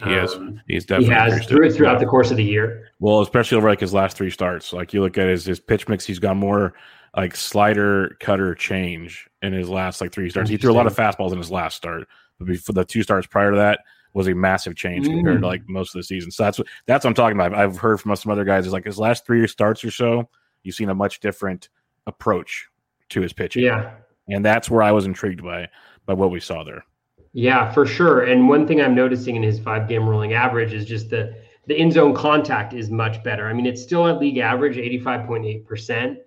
[0.05, 0.35] He has.
[0.35, 1.99] Um, he's definitely he has through, throughout yeah.
[2.01, 2.89] the course of the year.
[2.99, 4.73] Well, especially over like his last three starts.
[4.73, 6.75] Like you look at his his pitch mix, he's got more
[7.17, 10.51] like slider, cutter, change in his last like three starts.
[10.51, 12.09] He threw a lot of fastballs in his last start,
[12.41, 13.79] but before the two starts prior to that
[14.15, 15.15] was a massive change mm.
[15.15, 16.33] compared to like most of the season.
[16.33, 17.55] So that's what that's what I'm talking about.
[17.55, 20.29] I've heard from some other guys is like his last three starts or so,
[20.65, 21.69] you've seen a much different
[22.09, 22.67] approach
[23.11, 23.63] to his pitching.
[23.63, 23.93] Yeah,
[24.29, 25.69] and that's where I was intrigued by
[26.07, 26.85] by what we saw there.
[27.33, 28.25] Yeah, for sure.
[28.25, 31.35] And one thing I'm noticing in his five game rolling average is just the
[31.67, 33.47] the in zone contact is much better.
[33.49, 36.19] I mean, it's still at league average, 85.8 percent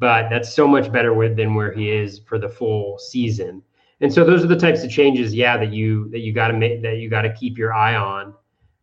[0.00, 3.62] but that's so much better with, than where he is for the full season.
[4.00, 6.54] And so those are the types of changes, yeah, that you that you got to
[6.54, 8.34] make that you got to keep your eye on,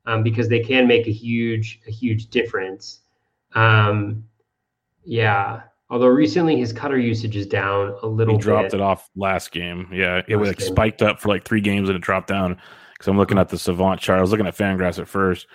[0.05, 2.99] um, because they can make a huge a huge difference.
[3.53, 4.23] Um,
[5.03, 5.63] yeah.
[5.89, 8.35] Although recently his cutter usage is down a little.
[8.35, 8.75] He dropped bit.
[8.75, 9.89] it off last game.
[9.91, 12.59] Yeah, it was like spiked up for like three games and it dropped down.
[12.93, 14.17] Because I'm looking at the Savant chart.
[14.17, 15.47] I was looking at Fangraphs at first,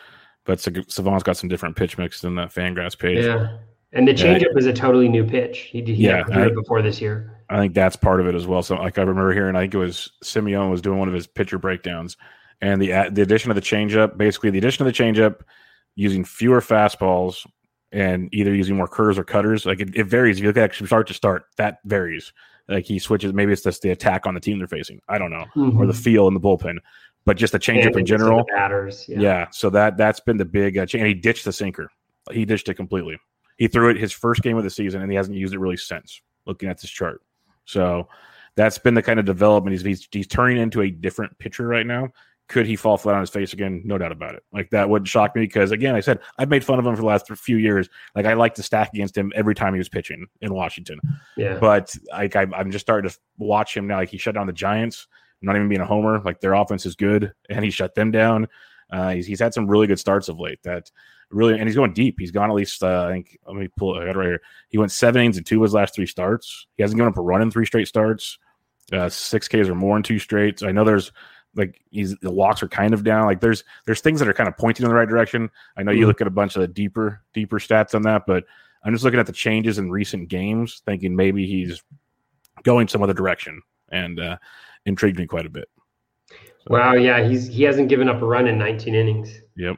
[0.46, 3.24] but Savant's got some different pitch mix than that Fangraphs page.
[3.24, 3.58] Yeah.
[3.92, 5.58] And the changeup is a totally new pitch.
[5.58, 7.42] He, he yeah, I, it before this year.
[7.50, 8.62] I think that's part of it as well.
[8.62, 11.26] So, like I remember hearing, I think it was Simeone was doing one of his
[11.26, 12.16] pitcher breakdowns,
[12.62, 15.40] and the the addition of the changeup, basically the addition of the changeup,
[15.94, 17.46] using fewer fastballs
[17.92, 19.66] and either using more curves or cutters.
[19.66, 20.38] Like it, it varies.
[20.38, 22.32] If you look at actually start to start, that varies.
[22.68, 23.32] Like he switches.
[23.32, 25.00] Maybe it's just the attack on the team they're facing.
[25.08, 25.78] I don't know, mm-hmm.
[25.78, 26.78] or the feel in the bullpen.
[27.24, 29.04] But just the changeup in general, batters.
[29.08, 29.20] Yeah.
[29.20, 29.46] yeah.
[29.50, 31.02] So that that's been the big uh, change.
[31.02, 31.88] And he ditched the sinker.
[32.32, 33.18] He ditched it completely.
[33.58, 35.76] He threw it his first game of the season, and he hasn't used it really
[35.76, 36.20] since.
[36.46, 37.22] Looking at this chart,
[37.64, 38.08] so
[38.56, 39.72] that's been the kind of development.
[39.72, 42.08] He's he's, he's turning into a different pitcher right now.
[42.48, 43.82] Could he fall flat on his face again?
[43.84, 44.42] No doubt about it.
[44.52, 47.00] Like that would shock me because again, I said I've made fun of him for
[47.00, 47.88] the last few years.
[48.14, 51.00] Like I like to stack against him every time he was pitching in Washington.
[51.36, 51.58] Yeah.
[51.58, 53.96] But like I, I'm just starting to watch him now.
[53.96, 55.06] Like he shut down the Giants.
[55.40, 56.20] Not even being a homer.
[56.20, 58.48] Like their offense is good, and he shut them down.
[58.92, 60.62] Uh, he's, he's had some really good starts of late.
[60.62, 60.90] That
[61.30, 62.16] really, and he's going deep.
[62.18, 64.40] He's gone at least, uh, I think, let me pull it right here.
[64.68, 66.66] He went seven innings and two of his last three starts.
[66.76, 68.38] He hasn't given up a run in three straight starts,
[68.92, 70.62] uh, six Ks or more in two straight.
[70.62, 71.10] I know there's
[71.54, 73.26] like he's the walks are kind of down.
[73.26, 75.50] Like there's there's things that are kind of pointing in the right direction.
[75.76, 76.08] I know you mm-hmm.
[76.08, 78.44] look at a bunch of the deeper deeper stats on that, but
[78.84, 81.82] I'm just looking at the changes in recent games, thinking maybe he's
[82.62, 84.36] going some other direction, and uh,
[84.86, 85.68] intrigued me quite a bit.
[86.30, 86.38] So,
[86.68, 89.40] wow, yeah, he's he hasn't given up a run in 19 innings.
[89.56, 89.76] Yep.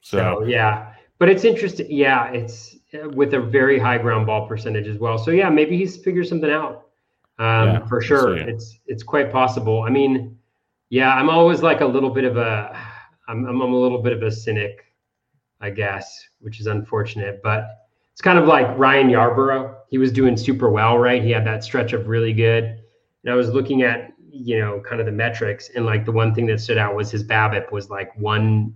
[0.00, 1.86] So, so yeah, but it's interesting.
[1.90, 2.76] Yeah, it's
[3.12, 5.18] with a very high ground ball percentage as well.
[5.18, 6.86] So yeah, maybe he's figured something out.
[7.38, 9.82] Um, yeah, for sure, it's it's quite possible.
[9.82, 10.37] I mean,
[10.90, 12.76] yeah, I'm always like a little bit of a,
[13.28, 14.84] I'm I'm a little bit of a cynic,
[15.60, 17.40] I guess, which is unfortunate.
[17.42, 17.66] But
[18.12, 19.74] it's kind of like Ryan Yarbrough.
[19.88, 21.22] He was doing super well, right?
[21.22, 22.82] He had that stretch of really good.
[23.24, 26.34] And I was looking at you know kind of the metrics, and like the one
[26.34, 28.74] thing that stood out was his BABIP was like one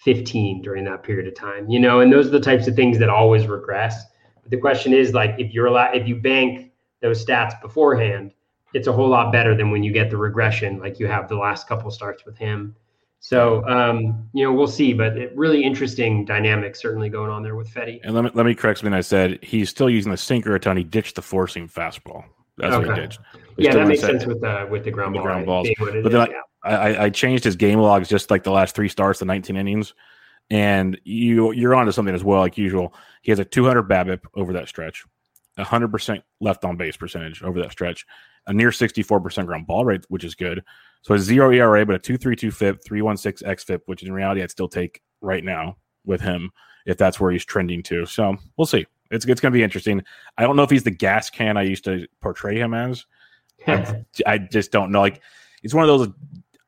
[0.00, 2.98] 15 during that period of time you know and those are the types of things
[2.98, 4.02] that always regress
[4.42, 6.72] but the question is like if you're allowed if you bank
[7.02, 8.32] those stats beforehand
[8.74, 11.36] it's a whole lot better than when you get the regression like you have the
[11.36, 12.74] last couple starts with him
[13.22, 17.56] so um, you know we'll see but it, really interesting dynamic certainly going on there
[17.56, 18.00] with Fedde.
[18.04, 20.60] and let me let me correct something I said he's still using the sinker a
[20.60, 22.24] ton he ditched the four seam fastball
[22.56, 22.86] that's okay.
[22.88, 23.18] what he did
[23.56, 26.28] yeah that makes sense with the with the ground, ball, ground balls but then I,
[26.28, 26.40] yeah.
[26.62, 29.94] I, I changed his game logs just like the last three starts, the 19 innings,
[30.50, 32.94] and you you're onto something as well, like usual.
[33.22, 35.04] He has a 200 BABIP over that stretch,
[35.58, 38.06] 100% left on base percentage over that stretch,
[38.50, 40.62] a near 64% ground ball rate, which is good.
[41.02, 44.68] So a zero ERA, but a 2.32 FIP, 3.16 xFIP, which in reality I'd still
[44.68, 46.50] take right now with him
[46.84, 48.04] if that's where he's trending to.
[48.06, 48.86] So we'll see.
[49.12, 50.02] It's it's going to be interesting.
[50.36, 53.06] I don't know if he's the gas can I used to portray him as.
[53.66, 55.00] I, I just don't know.
[55.00, 55.20] Like
[55.62, 56.08] it's one of those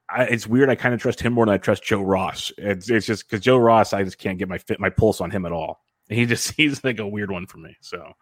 [0.08, 0.70] I, it's weird.
[0.70, 2.52] I kind of trust him more than I trust Joe Ross.
[2.58, 5.30] It's, it's just because Joe Ross, I just can't get my fit my pulse on
[5.32, 5.80] him at all.
[6.08, 7.76] He just he's like a weird one for me.
[7.80, 8.12] So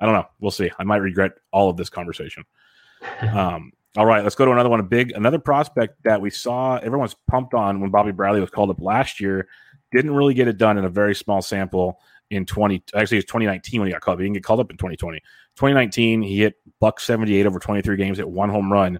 [0.00, 0.26] I don't know.
[0.38, 0.70] We'll see.
[0.78, 2.44] I might regret all of this conversation.
[3.20, 4.80] Um, all right, let's go to another one.
[4.80, 8.70] A big another prospect that we saw everyone's pumped on when Bobby Bradley was called
[8.70, 9.48] up last year.
[9.92, 13.80] Didn't really get it done in a very small sample in 20 actually it's 2019
[13.80, 14.20] when he got called up.
[14.20, 15.18] He didn't get called up in 2020.
[15.56, 18.98] 2019, he hit buck 78 over 23 games, hit one home run.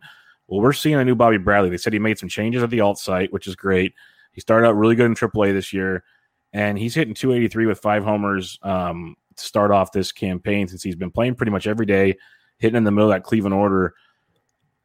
[0.48, 1.70] Well, we're seeing a new Bobby Bradley.
[1.70, 3.94] They said he made some changes at the alt site, which is great.
[4.32, 6.04] He started out really good in AAA this year,
[6.52, 10.94] and he's hitting 283 with five homers um, to start off this campaign since he's
[10.94, 12.16] been playing pretty much every day,
[12.58, 13.94] hitting in the middle of that Cleveland order.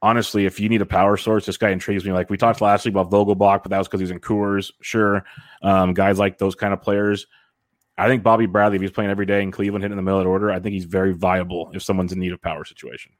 [0.02, 2.12] honestly, if you need a power source, this guy intrigues me.
[2.12, 4.72] Like we talked last week about Vogelbach, but that was because he's in Coors.
[4.82, 5.24] Sure,
[5.62, 7.28] um, guys like those kind of players.
[7.98, 10.20] I think Bobby Bradley, if he's playing every day in Cleveland, hitting in the middle
[10.20, 13.12] of order, I think he's very viable if someone's in need of power situation.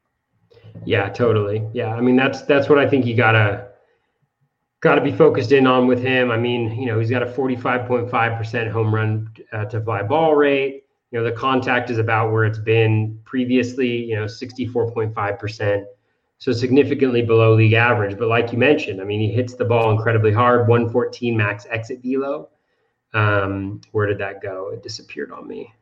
[0.84, 1.64] Yeah, totally.
[1.72, 3.68] Yeah, I mean that's that's what I think you gotta
[4.82, 6.30] got to be focused in on with him.
[6.30, 10.81] I mean, you know, he's got a 45.5% home run uh, to fly ball rate.
[11.12, 15.84] You know, the contact is about where it's been previously, you know, 64.5%.
[16.38, 18.18] So significantly below league average.
[18.18, 22.00] But like you mentioned, I mean, he hits the ball incredibly hard, 114 max exit
[22.02, 22.48] velo.
[23.14, 24.70] Um, where did that go?
[24.70, 25.72] It disappeared on me.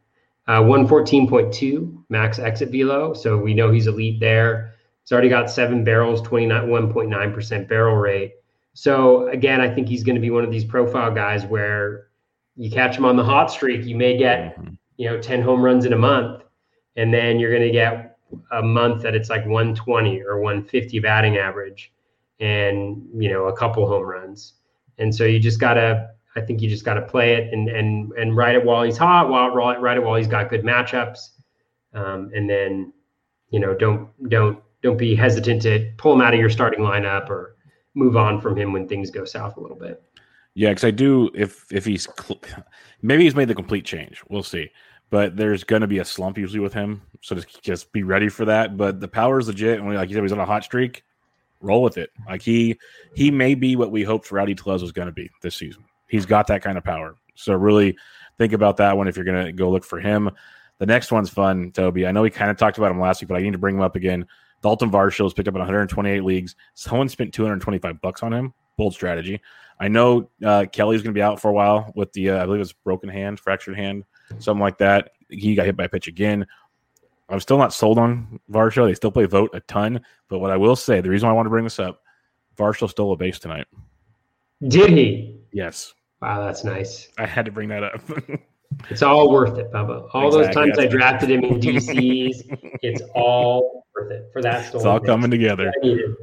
[0.47, 3.15] Uh, 114.2 max exit velo.
[3.15, 4.75] So we know he's elite there.
[5.03, 8.35] He's already got seven barrels, 29, 1.9% barrel rate.
[8.75, 12.09] So again, I think he's going to be one of these profile guys where
[12.57, 14.75] you catch him on the hot streak, you may get mm-hmm.
[15.01, 16.43] You know 10 home runs in a month,
[16.95, 18.19] and then you're going to get
[18.53, 21.91] a month that it's like 120 or 150 batting average,
[22.39, 24.57] and you know a couple home runs.
[24.99, 28.37] And so you just gotta, I think you just gotta play it and and and
[28.37, 31.31] ride it while he's hot, while ride it while he's got good matchups,
[31.95, 32.93] um, and then
[33.49, 37.31] you know don't don't don't be hesitant to pull him out of your starting lineup
[37.31, 37.57] or
[37.95, 40.03] move on from him when things go south a little bit.
[40.55, 41.31] Yeah, because I do.
[41.35, 42.43] If if he's cl-
[43.01, 44.71] maybe he's made the complete change, we'll see.
[45.11, 48.29] But there's going to be a slump usually with him, so just just be ready
[48.29, 48.77] for that.
[48.77, 51.03] But the power is legit, and like you said, he's on a hot streak.
[51.61, 52.11] Roll with it.
[52.29, 52.79] Like he
[53.15, 55.85] he may be what we hoped Rowdy Tellez was going to be this season.
[56.09, 57.17] He's got that kind of power.
[57.35, 57.97] So really
[58.39, 60.31] think about that one if you're going to go look for him.
[60.79, 62.07] The next one's fun, Toby.
[62.07, 63.77] I know we kind of talked about him last week, but I need to bring
[63.77, 64.27] him up again.
[64.63, 66.57] Dalton Varsho is picked up in 128 leagues.
[66.75, 68.55] Someone spent 225 bucks on him.
[68.79, 69.41] Bold strategy.
[69.79, 72.47] I know uh, Kelly's going to be out for a while with the, uh, I
[72.47, 74.05] believe it's broken hand, fractured hand,
[74.39, 75.11] something like that.
[75.29, 76.47] He got hit by a pitch again.
[77.29, 78.87] I'm still not sold on Varsho.
[78.87, 80.01] They still play Vogt a ton.
[80.29, 82.03] But what I will say, the reason why I want to bring this up,
[82.57, 83.67] Varsho stole a base tonight.
[84.67, 85.41] Did he?
[85.53, 85.95] Yes.
[86.21, 87.09] Wow, that's nice.
[87.19, 88.01] I had to bring that up.
[88.91, 90.09] it's all worth it, Bubba.
[90.13, 90.45] All exactly.
[90.45, 94.67] those times I drafted him in DCs, it's all worth it for that.
[94.67, 94.81] Story.
[94.81, 95.73] It's all coming together.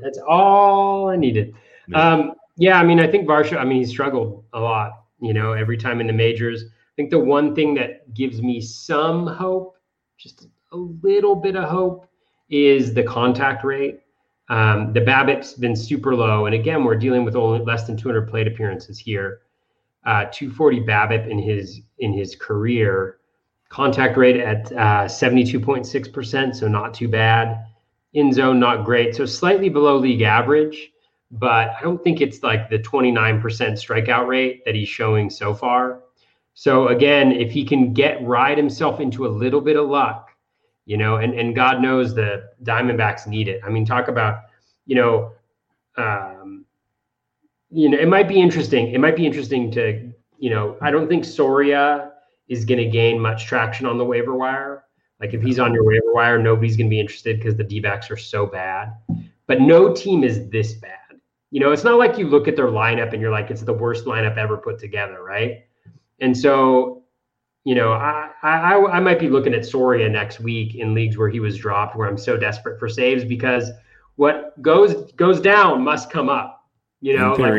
[0.03, 1.55] That's all I needed.
[1.87, 2.13] Yeah.
[2.13, 3.57] Um, yeah, I mean, I think Varsho.
[3.57, 5.03] I mean, he struggled a lot.
[5.19, 6.65] You know, every time in the majors.
[6.97, 9.77] I think the one thing that gives me some hope,
[10.17, 12.07] just a little bit of hope,
[12.49, 13.99] is the contact rate.
[14.49, 18.27] Um, the BABIP's been super low, and again, we're dealing with only less than 200
[18.27, 19.41] plate appearances here.
[20.07, 23.17] Uh, 240 BABIP in his in his career.
[23.69, 27.65] Contact rate at uh, 72.6%, so not too bad.
[28.13, 29.13] In zone, not great.
[29.13, 30.91] So slightly below league average,
[31.29, 36.01] but I don't think it's like the 29% strikeout rate that he's showing so far.
[36.59, 40.31] So again, if he can get ride himself into a little bit of luck,
[40.85, 43.61] you know, and, and God knows the Diamondbacks need it.
[43.63, 44.39] I mean, talk about,
[44.87, 45.33] you know,
[45.97, 46.65] um,
[47.69, 48.91] you know, it might be interesting.
[48.91, 52.13] It might be interesting to, you know, I don't think Soria
[52.47, 54.85] is going to gain much traction on the waiver wire.
[55.19, 57.79] Like if he's on your waiver wire, nobody's going to be interested because the D
[57.81, 58.95] backs are so bad.
[59.45, 61.21] But no team is this bad.
[61.51, 63.73] You know, it's not like you look at their lineup and you're like, it's the
[63.73, 65.66] worst lineup ever put together, right?
[66.19, 67.03] And so,
[67.63, 71.29] you know, I I, I might be looking at Soria next week in leagues where
[71.29, 73.71] he was dropped, where I'm so desperate for saves because
[74.15, 76.65] what goes goes down must come up.
[77.01, 77.53] You know, like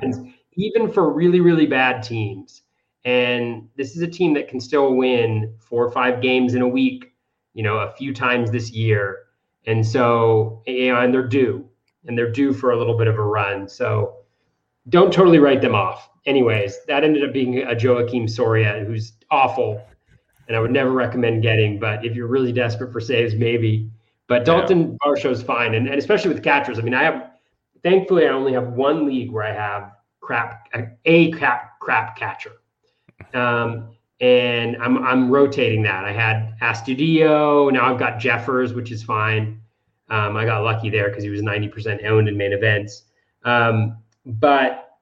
[0.00, 2.62] happens, even for really really bad teams
[3.04, 6.68] and this is a team that can still win four or five games in a
[6.68, 7.12] week,
[7.54, 9.24] you know, a few times this year.
[9.66, 11.68] And so, you know, and they're due,
[12.06, 13.68] and they're due for a little bit of a run.
[13.68, 14.21] So
[14.88, 16.08] don't totally write them off.
[16.26, 19.84] Anyways, that ended up being a Joakim Soria who's awful,
[20.48, 21.78] and I would never recommend getting.
[21.78, 23.90] But if you're really desperate for saves, maybe.
[24.28, 24.96] But Dalton yeah.
[25.04, 26.78] Varsho's fine, and, and especially with catchers.
[26.78, 27.30] I mean, I have,
[27.82, 30.68] thankfully, I only have one league where I have crap
[31.04, 32.52] a crap crap catcher.
[33.34, 33.88] Um,
[34.20, 36.04] and I'm I'm rotating that.
[36.04, 39.60] I had Astudillo, now I've got Jeffers, which is fine.
[40.08, 43.04] Um, I got lucky there because he was 90% owned in main events.
[43.44, 44.98] Um, but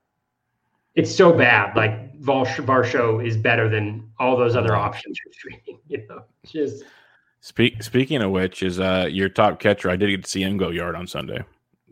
[0.95, 1.77] it's so bad.
[1.77, 5.81] Like Varsho is better than all those other options you're streaming.
[5.89, 6.85] You know, just.
[7.41, 9.91] Speak, speaking of which, is uh, your top catcher?
[9.91, 11.43] I did get to see him go yard on Sunday.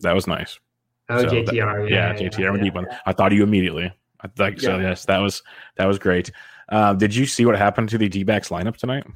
[0.01, 0.61] That was nice.
[1.09, 1.47] Oh, so JTR.
[1.47, 2.57] That, yeah, yeah, JTR.
[2.57, 2.87] Yeah, deep one.
[3.07, 3.93] I thought of you immediately.
[4.21, 4.67] I think yeah.
[4.67, 4.79] so.
[4.79, 5.43] Yes, that was
[5.77, 6.31] that was great.
[6.69, 9.07] Uh, did you see what happened to the D backs lineup tonight?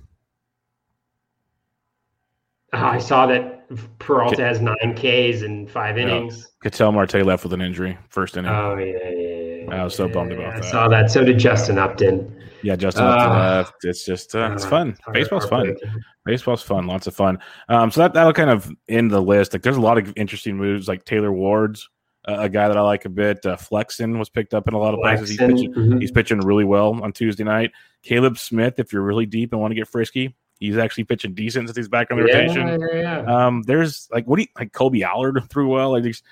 [2.73, 3.62] Uh, I saw that
[3.99, 6.49] Peralta has nine Ks and five innings.
[6.63, 8.51] Ketel Marte left with an injury first inning.
[8.51, 9.81] Oh yeah, yeah, yeah.
[9.81, 10.65] I was so bummed about I that.
[10.65, 11.11] I saw that.
[11.11, 12.39] So did Justin Upton.
[12.63, 13.75] Yeah, Justin Uh, Upton left.
[13.85, 14.97] It's just uh, it's fun.
[15.13, 15.77] Baseball's fun.
[16.25, 16.87] Baseball's fun.
[16.87, 17.39] Lots of fun.
[17.69, 19.53] Um, so that that'll kind of end the list.
[19.53, 20.89] Like, there's a lot of interesting moves.
[20.89, 21.89] Like Taylor Ward's
[22.29, 23.45] uh, a guy that I like a bit.
[23.45, 25.31] Uh, Flexen was picked up in a lot of places.
[25.31, 26.01] He's pitching, mhm.
[26.01, 27.73] he's pitching really well on Tuesday night.
[28.03, 31.69] Caleb Smith, if you're really deep and want to get frisky, he's actually pitching decent
[31.69, 32.81] since he's back on the yeah, rotation.
[32.81, 33.47] yeah, yeah.
[33.47, 34.73] Um, there's like what do you like?
[34.73, 35.91] Kolby Allard threw well.
[35.91, 36.23] Like these,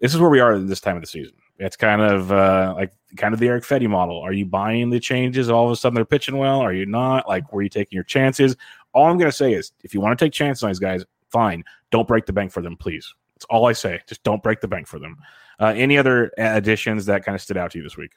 [0.00, 1.34] this is where we are at this time of the season.
[1.58, 4.20] It's kind of uh, like kind of the Erick Fedde model.
[4.20, 5.50] Are you buying the changes?
[5.50, 6.60] All of a sudden they're pitching well.
[6.60, 7.28] Are you not?
[7.28, 8.56] Like, were you taking your chances?
[8.92, 11.62] All I'm gonna say is, if you want to take chances on these guys, fine.
[11.90, 13.14] Don't break the bank for them, please.
[13.34, 14.00] That's all I say.
[14.06, 15.18] Just don't break the bank for them.
[15.60, 18.12] Uh, any other additions that kind of stood out to you this week?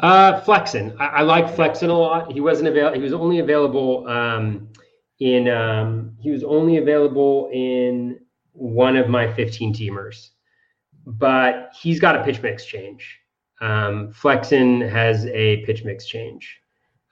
[0.00, 0.94] Uh, Flexen.
[0.98, 2.32] I, I like Flexen a lot.
[2.32, 2.96] He wasn't available.
[2.96, 4.68] He was only available um,
[5.18, 5.48] in.
[5.48, 8.20] Um, he was only available in
[8.52, 10.30] one of my 15 teamers,
[11.06, 13.18] but he's got a pitch mix change.
[13.60, 16.60] Um, Flexen has a pitch mix change.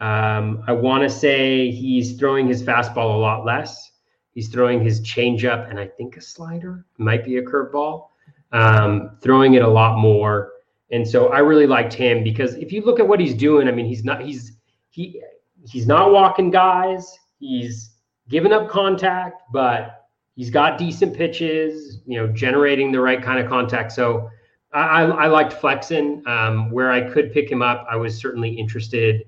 [0.01, 3.93] Um, I want to say he's throwing his fastball a lot less.
[4.33, 8.09] He's throwing his changeup and I think a slider might be a curveball.
[8.53, 10.53] Um, throwing it a lot more.
[10.91, 13.73] And so I really liked him because if you look at what he's doing, I
[13.73, 14.53] mean, he's not he's
[14.91, 15.21] he
[15.69, 17.19] he's not walking guys.
[17.39, 17.91] He's
[18.29, 20.07] giving up contact, but
[20.37, 22.01] he's got decent pitches.
[22.07, 23.93] You know, generating the right kind of contact.
[23.93, 24.31] So
[24.73, 26.23] I, I, liked Flexen.
[26.27, 29.27] Um, where I could pick him up, I was certainly interested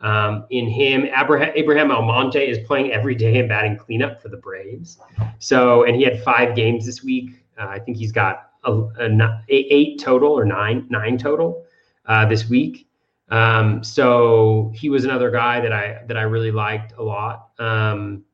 [0.00, 1.06] um, in him.
[1.16, 4.98] Abraham, Abraham Almonte is playing every day and batting cleanup for the Braves.
[5.38, 7.44] So, and he had five games this week.
[7.58, 11.64] Uh, I think he's got a, a, eight total or nine nine total
[12.06, 12.88] uh, this week.
[13.30, 17.50] Um, so he was another guy that I that I really liked a lot.
[17.58, 18.24] Um,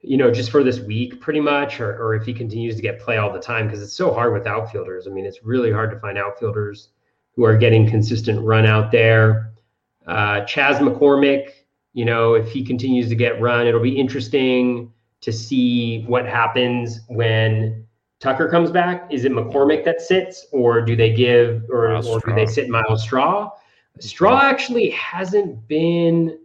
[0.00, 3.00] you know, just for this week, pretty much, or, or if he continues to get
[3.00, 5.06] play all the time, because it's so hard with outfielders.
[5.06, 6.90] I mean, it's really hard to find outfielders
[7.34, 9.52] who are getting consistent run out there.
[10.06, 11.48] Uh, Chas McCormick,
[11.94, 14.92] you know, if he continues to get run, it'll be interesting
[15.22, 17.83] to see what happens when
[18.24, 19.06] Tucker comes back.
[19.12, 22.70] Is it McCormick that sits, or do they give, or, Myles or do they sit
[22.70, 23.50] Myles Straw?
[24.00, 26.38] Straw actually hasn't been.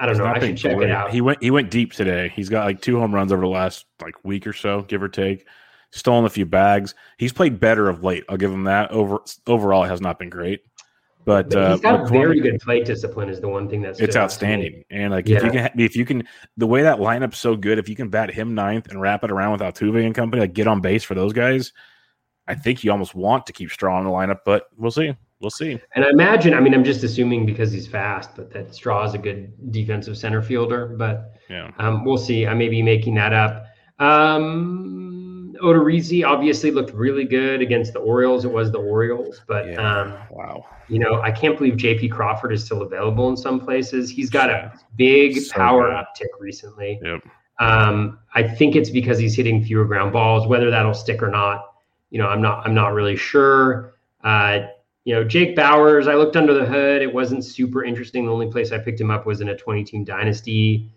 [0.00, 0.24] I don't He's know.
[0.26, 1.12] I should check it out.
[1.12, 2.32] He went he went deep today.
[2.34, 5.08] He's got like two home runs over the last like week or so, give or
[5.08, 5.46] take.
[5.92, 6.96] Stolen a few bags.
[7.18, 8.24] He's played better of late.
[8.28, 8.90] I'll give him that.
[8.90, 10.62] Over overall, it has not been great,
[11.30, 13.28] but, But uh, he's got very good plate discipline.
[13.28, 16.26] Is the one thing that's It's outstanding, and like if you can, if you can,
[16.56, 17.78] the way that lineup's so good.
[17.78, 20.54] If you can bat him ninth and wrap it around with Altuve and company, like
[20.54, 21.72] get on base for those guys,
[22.48, 24.38] I think you almost want to keep Straw in the lineup.
[24.44, 25.14] But we'll see.
[25.40, 25.78] We'll see.
[25.94, 29.14] And I imagine, I mean, I'm just assuming because he's fast, but that Straw is
[29.14, 30.96] a good defensive center fielder.
[30.98, 31.70] But Yeah.
[31.78, 32.44] um, we'll see.
[32.48, 33.66] I may be making that up.
[34.00, 35.09] Um,
[35.62, 38.44] Odorizzi obviously looked really good against the Orioles.
[38.44, 40.64] It was the Orioles, but um, wow.
[40.88, 44.10] you know, I can't believe JP Crawford is still available in some places.
[44.10, 45.94] He's got a big So power good.
[46.26, 47.00] uptick recently.
[47.02, 47.22] Yep.
[47.60, 50.46] Um, I think it's because he's hitting fewer ground balls.
[50.46, 51.74] Whether that'll stick or not,
[52.10, 52.66] you know, I'm not.
[52.66, 53.94] I'm not really sure.
[54.24, 54.60] Uh,
[55.04, 56.08] you know, Jake Bauers.
[56.10, 57.02] I looked under the hood.
[57.02, 58.26] It wasn't super interesting.
[58.26, 60.90] The only place I picked him up was in a 20-team dynasty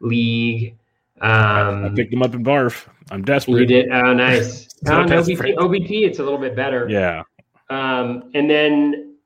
[0.00, 0.76] league.
[1.20, 2.86] Um, I picked him up in Barf.
[3.10, 3.60] I'm desperate.
[3.60, 3.90] you did.
[3.90, 4.66] Oh, nice.
[4.86, 5.56] So oh, desperate.
[5.56, 6.86] OBP, OBP, it's a little bit better.
[6.88, 7.24] Yeah.
[7.68, 9.16] Um, and then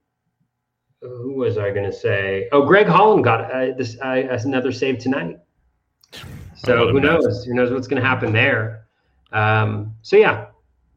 [1.03, 2.49] who was I going to say?
[2.53, 5.37] Oh, Greg Holland got uh, this uh, another save tonight.
[6.57, 7.05] So who mess.
[7.05, 7.45] knows?
[7.45, 8.87] Who knows what's going to happen there?
[9.33, 10.47] Um, so yeah,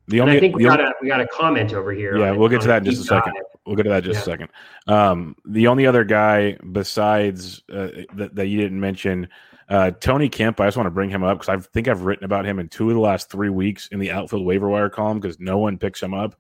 [0.07, 2.17] The and only, I think we got only- a we got a comment over here.
[2.17, 3.33] Yeah, we'll get to that in just a second.
[3.33, 3.43] dive.
[3.65, 4.33] We'll get to that in just Yeah.
[4.33, 4.49] a second.
[4.87, 9.27] Um, the only other guy besides uh, that, that you didn't mention,
[9.69, 10.59] uh, Tony Kemp.
[10.59, 12.69] I just want to bring him up because I think I've written about him in
[12.69, 15.77] two of the last three weeks in the outfield waiver wire column because no one
[15.77, 16.35] picks him up.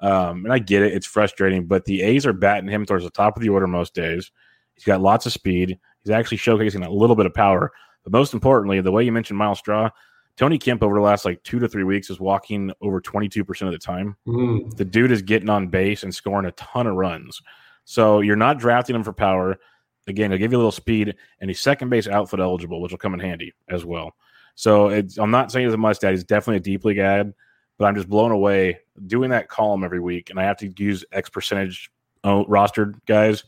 [0.00, 3.10] Um, and I get it; it's frustrating, but the A's are batting him towards the
[3.10, 4.30] top of the order most days.
[4.74, 5.78] He's got lots of speed.
[6.04, 7.72] He's actually showcasing a little bit of power.
[8.04, 9.90] But most importantly, the way you mentioned Myles Straw,
[10.36, 13.44] Tony Kemp over the last like two to three weeks is walking over twenty two
[13.44, 16.86] percent of the time Mm, the dude is getting on base and scoring a ton
[16.86, 17.40] of runs.
[17.84, 19.58] So you're not drafting him for power.
[20.06, 22.98] Again, he'll give you a little speed, and he's second base outfield eligible, which will
[22.98, 24.12] come in handy as well.
[24.54, 26.12] So I'm not saying he's a must add.
[26.12, 27.34] He's definitely a deep league ad,
[27.78, 31.04] but I'm just blown away doing that column every week, and I have to use
[31.12, 31.90] X percentage
[32.24, 33.44] uh, rostered guys.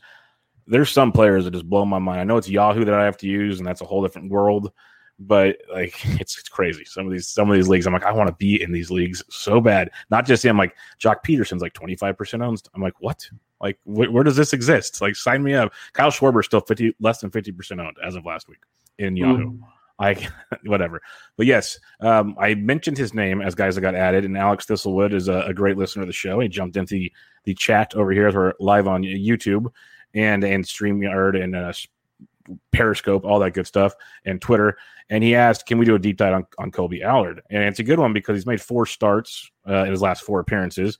[0.67, 2.21] There's some players that just blow my mind.
[2.21, 4.71] I know it's Yahoo that I have to use, and that's a whole different world.
[5.19, 6.85] But like it's it's crazy.
[6.85, 8.91] Some of these some of these leagues, I'm like, I want to be in these
[8.91, 9.91] leagues so bad.
[10.09, 12.61] Not just him, like Joc Pederson's like 25% owned.
[12.73, 13.27] I'm like, what?
[13.61, 15.01] Like, wh- where does this exist?
[15.01, 15.73] Like, sign me up.
[15.91, 18.59] Kyle Schwarber's still 50 less than 50% owned as of last week
[18.97, 19.57] in Yahoo.
[19.99, 20.27] I
[20.63, 21.01] whatever.
[21.37, 25.13] But yes, um, I mentioned his name as guys that got added, and Alex Thistlewood
[25.13, 26.39] is a, a great listener of the show.
[26.39, 27.11] He jumped into the,
[27.43, 29.67] the chat over here as we're live on YouTube
[30.13, 31.73] and and StreamYard and uh,
[32.71, 33.93] Periscope, all that good stuff,
[34.25, 34.77] and Twitter.
[35.09, 37.79] And he asked, "Can we do a deep dive on, on Kolby Allard?" And it's
[37.79, 40.99] a good one because he's made four starts uh, in his last four appearances,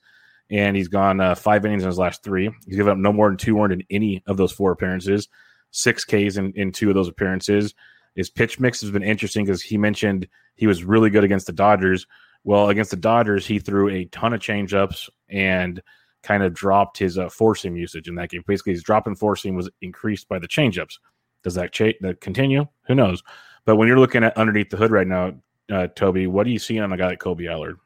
[0.50, 2.50] and he's gone uh, five innings in his last three.
[2.66, 5.28] He's given up no more than two earned in any of those four appearances,
[5.70, 7.74] six Ks in, in two of those appearances.
[8.16, 10.26] His pitch mix has been interesting because he mentioned
[10.56, 12.06] he was really good against the Dodgers.
[12.42, 15.80] Well, against the Dodgers, he threw a ton of changeups and
[16.22, 18.42] kind of dropped his uh, seam usage in that game.
[18.46, 20.98] Basically, his drop in four seam was increased by the changeups.
[21.42, 22.66] Does that, cha- that continue?
[22.86, 23.22] Who knows?
[23.64, 25.34] But when you're looking at underneath the hood right now,
[25.70, 27.78] uh, Toby, what do you see on a guy like Kolby Allard?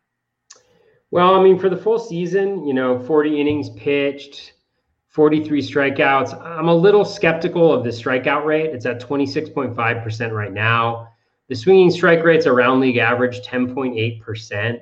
[1.10, 4.54] Well, I mean, for the full season, you know, 40 innings pitched,
[5.08, 6.44] 43 strikeouts.
[6.44, 8.74] I'm a little skeptical of the strikeout rate.
[8.74, 11.08] It's at 26.5% right now.
[11.48, 14.80] The swinging strike rate's around league average, 10.8%.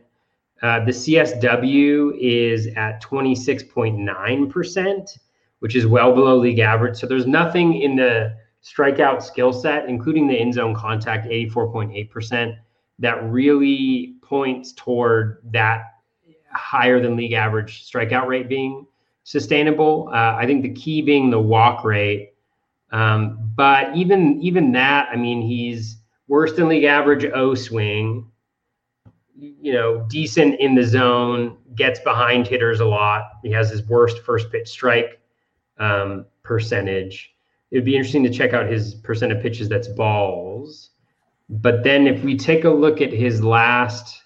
[0.63, 5.19] Uh, the CSW is at 26.9%,
[5.59, 6.97] which is well below league average.
[6.97, 12.57] So there's nothing in the strikeout skill set, including the in zone contact, 84.8%,
[13.01, 15.85] that really points toward that
[16.51, 18.87] higher than league average strikeout rate being
[19.25, 20.09] sustainable.
[20.13, 22.35] Uh, I think the key being the walk rate.
[22.93, 25.97] Um, but even even that, I mean, he's
[26.29, 28.31] worse than league average O swing.
[29.35, 33.25] You know, decent in the zone, gets behind hitters a lot.
[33.43, 35.21] He has his worst first pitch strike
[35.79, 37.32] um, percentage
[37.73, 40.91] it'd be interesting to check out his percent of pitches that's balls.
[41.49, 44.23] But then if we take a look at his last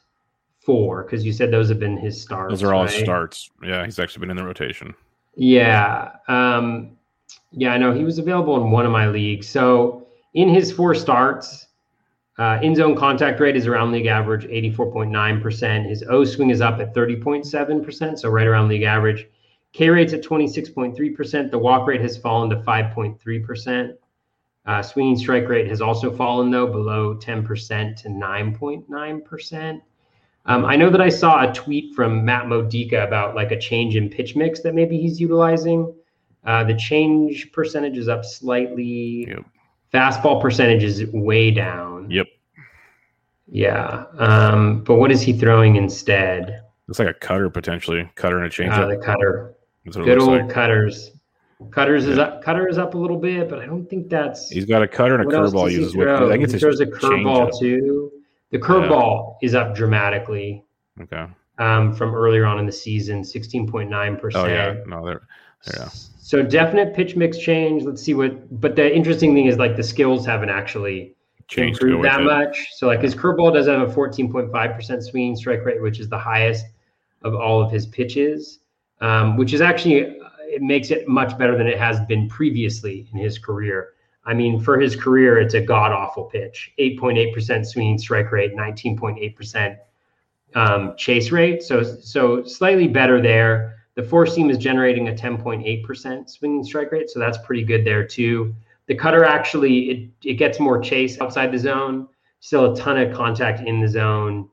[0.61, 2.53] four, because you said those have been his starts.
[2.53, 2.91] Those are all right?
[2.91, 3.51] starts.
[3.63, 4.95] Yeah, he's actually been in the rotation.
[5.37, 6.11] Yeah.
[6.29, 6.97] Um,
[7.53, 9.49] yeah, I know he was available in one of my leagues.
[9.49, 11.69] So in his four starts,
[12.39, 15.89] uh, in zone contact rate is around league average, 84.9%.
[15.89, 19.27] His O swing is up at 30.7%, so right around league average.
[19.77, 21.51] K rate's at 26.3%.
[21.51, 23.93] The walk rate has fallen to 5.3%.
[24.65, 29.81] Uh, swinging strike rate has also fallen, though, below 10% to 9.9%.
[30.47, 33.97] Um, I know that I saw a tweet from Matt Modica about like a change
[33.97, 35.95] in pitch mix that maybe he's utilizing.
[36.45, 39.27] Uh, the change percentage is up slightly.
[39.29, 39.45] Yep.
[39.93, 42.11] Fastball percentage is way down.
[42.11, 42.29] Yep.
[43.47, 44.07] Yeah.
[44.17, 46.63] Um, but what is he throwing instead?
[46.89, 48.79] Looks like a cutter potentially, cutter and a changeup.
[48.79, 49.56] Uh, the cutter.
[49.91, 50.51] Good old like.
[50.51, 51.13] cutters.
[51.71, 52.13] Cutters yeah.
[52.13, 52.43] is up.
[52.43, 54.51] Cutter is up a little bit, but I don't think that's.
[54.51, 55.71] He's got a cutter and a curveball.
[55.71, 58.13] Uses with, I think it's he throws a curveball too.
[58.51, 59.47] The curveball yeah.
[59.47, 60.65] is up dramatically.
[61.01, 61.27] Okay.
[61.59, 64.47] Um, from earlier on in the season, sixteen point nine percent.
[64.47, 65.23] Oh yeah, no, there,
[65.75, 65.89] yeah.
[65.89, 67.85] So definite pitch mix change.
[67.85, 68.61] Let's see what.
[68.61, 71.15] But the interesting thing is like the skills haven't actually
[71.49, 72.67] Changed improved that much.
[72.75, 76.01] So like his curveball does have a fourteen point five percent swinging strike rate, which
[76.01, 76.67] is the highest
[77.23, 78.59] of all of his pitches
[79.01, 80.19] um, which is actually
[80.49, 83.93] it makes it much better than it has been previously in his career.
[84.25, 89.77] I mean, for his career, it's a god awful pitch 8.8% swinging strike rate, 19.8%
[90.55, 91.63] um, chase rate.
[91.63, 93.77] So, so slightly better there.
[93.95, 97.09] The four seam is generating a 10.8% swinging strike rate.
[97.09, 98.55] So that's pretty good there too.
[98.87, 102.09] The cutter actually, it, it gets more chase outside the zone,
[102.41, 104.49] still a ton of contact in the zone,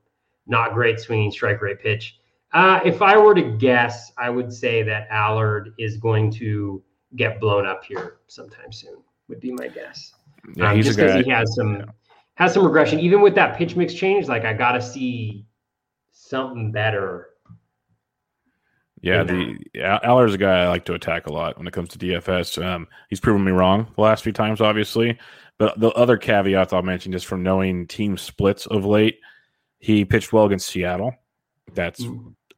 [0.47, 2.19] not great swinging strike rate pitch.
[2.53, 6.83] Uh, if I were to guess, I would say that Allard is going to
[7.15, 8.97] get blown up here sometime soon.
[9.27, 10.13] Would be my guess.
[10.55, 11.85] Yeah, um, just because he has some yeah.
[12.35, 12.99] has some regression.
[12.99, 15.45] Even with that pitch mix change, like I got to see
[16.11, 17.29] something better.
[19.01, 19.57] Yeah, the
[20.03, 22.63] Allard's a guy I like to attack a lot when it comes to DFS.
[22.63, 25.17] Um, he's proven me wrong the last few times, obviously.
[25.57, 29.19] But the other caveat I'll mention is from knowing team splits of late,
[29.79, 31.13] he pitched well against Seattle.
[31.73, 32.03] That's.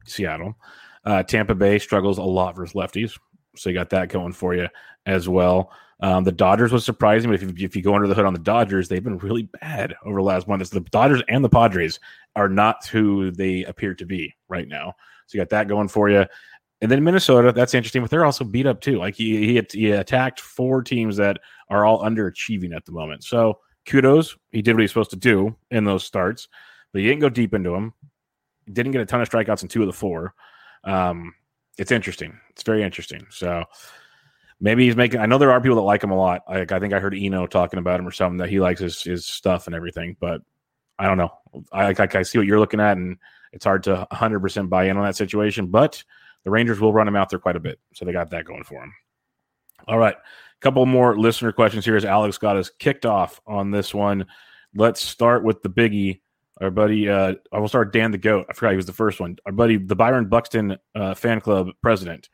[0.06, 0.56] Seattle.
[1.04, 3.18] Uh, Tampa Bay struggles a lot versus lefties,
[3.56, 4.68] so you got that going for you
[5.06, 5.72] as well.
[6.00, 8.34] Um, the Dodgers was surprising, but if you, if you go under the hood on
[8.34, 10.60] the Dodgers, they've been really bad over the last month.
[10.60, 12.00] It's the Dodgers and the Padres
[12.34, 14.94] are not who they appear to be right now.
[15.26, 16.26] So you got that going for you.
[16.82, 18.98] And then Minnesota, that's interesting, but they're also beat up too.
[18.98, 21.38] Like he, he, he attacked four teams that
[21.70, 23.24] are all underachieving at the moment.
[23.24, 26.48] So kudos, he did what he's supposed to do in those starts,
[26.92, 27.94] but he didn't go deep into them
[28.72, 30.34] didn't get a ton of strikeouts in two of the four.
[30.84, 31.34] Um,
[31.78, 32.38] it's interesting.
[32.50, 33.26] It's very interesting.
[33.30, 33.64] So
[34.60, 35.20] maybe he's making.
[35.20, 36.42] I know there are people that like him a lot.
[36.48, 39.02] Like I think I heard Eno talking about him or something that he likes his
[39.02, 40.16] his stuff and everything.
[40.18, 40.40] But
[40.98, 41.32] I don't know.
[41.72, 43.18] I like I see what you're looking at, and
[43.52, 45.66] it's hard to 100 percent buy in on that situation.
[45.66, 46.02] But
[46.44, 48.64] the Rangers will run him out there quite a bit, so they got that going
[48.64, 48.92] for him.
[49.88, 53.70] All right, a couple more listener questions here as Alex got us kicked off on
[53.70, 54.26] this one.
[54.74, 56.20] let's start with the biggie.
[56.60, 58.46] Our buddy, uh, I will start Dan the Goat.
[58.48, 59.36] I forgot he was the first one.
[59.44, 62.30] Our buddy, the Byron Buxton uh, fan club president.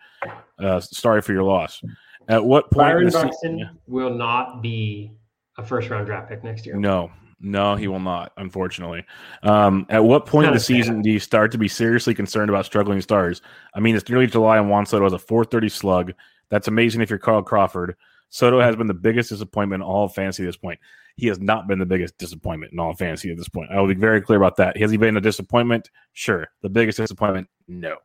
[0.58, 1.82] Uh, sorry for your loss.
[2.28, 2.86] At what point?
[2.86, 5.12] Byron Buxton se- will not be
[5.58, 6.76] a first round draft pick next year.
[6.76, 7.10] No,
[7.40, 9.04] no, he will not, unfortunately.
[9.42, 12.64] Um, at what point in the season do you start to be seriously concerned about
[12.64, 13.42] struggling stars?
[13.74, 16.12] I mean, it's nearly July and Juan Soto has a 430 slug.
[16.48, 17.96] That's amazing if you're Carl Crawford.
[18.28, 20.78] Soto has been the biggest disappointment in all of fantasy at this point.
[21.16, 23.70] He has not been the biggest disappointment in all fantasy at this point.
[23.70, 24.76] I will be very clear about that.
[24.78, 25.90] Has he been a disappointment?
[26.12, 26.48] Sure.
[26.62, 27.48] The biggest disappointment?
[27.68, 27.96] No.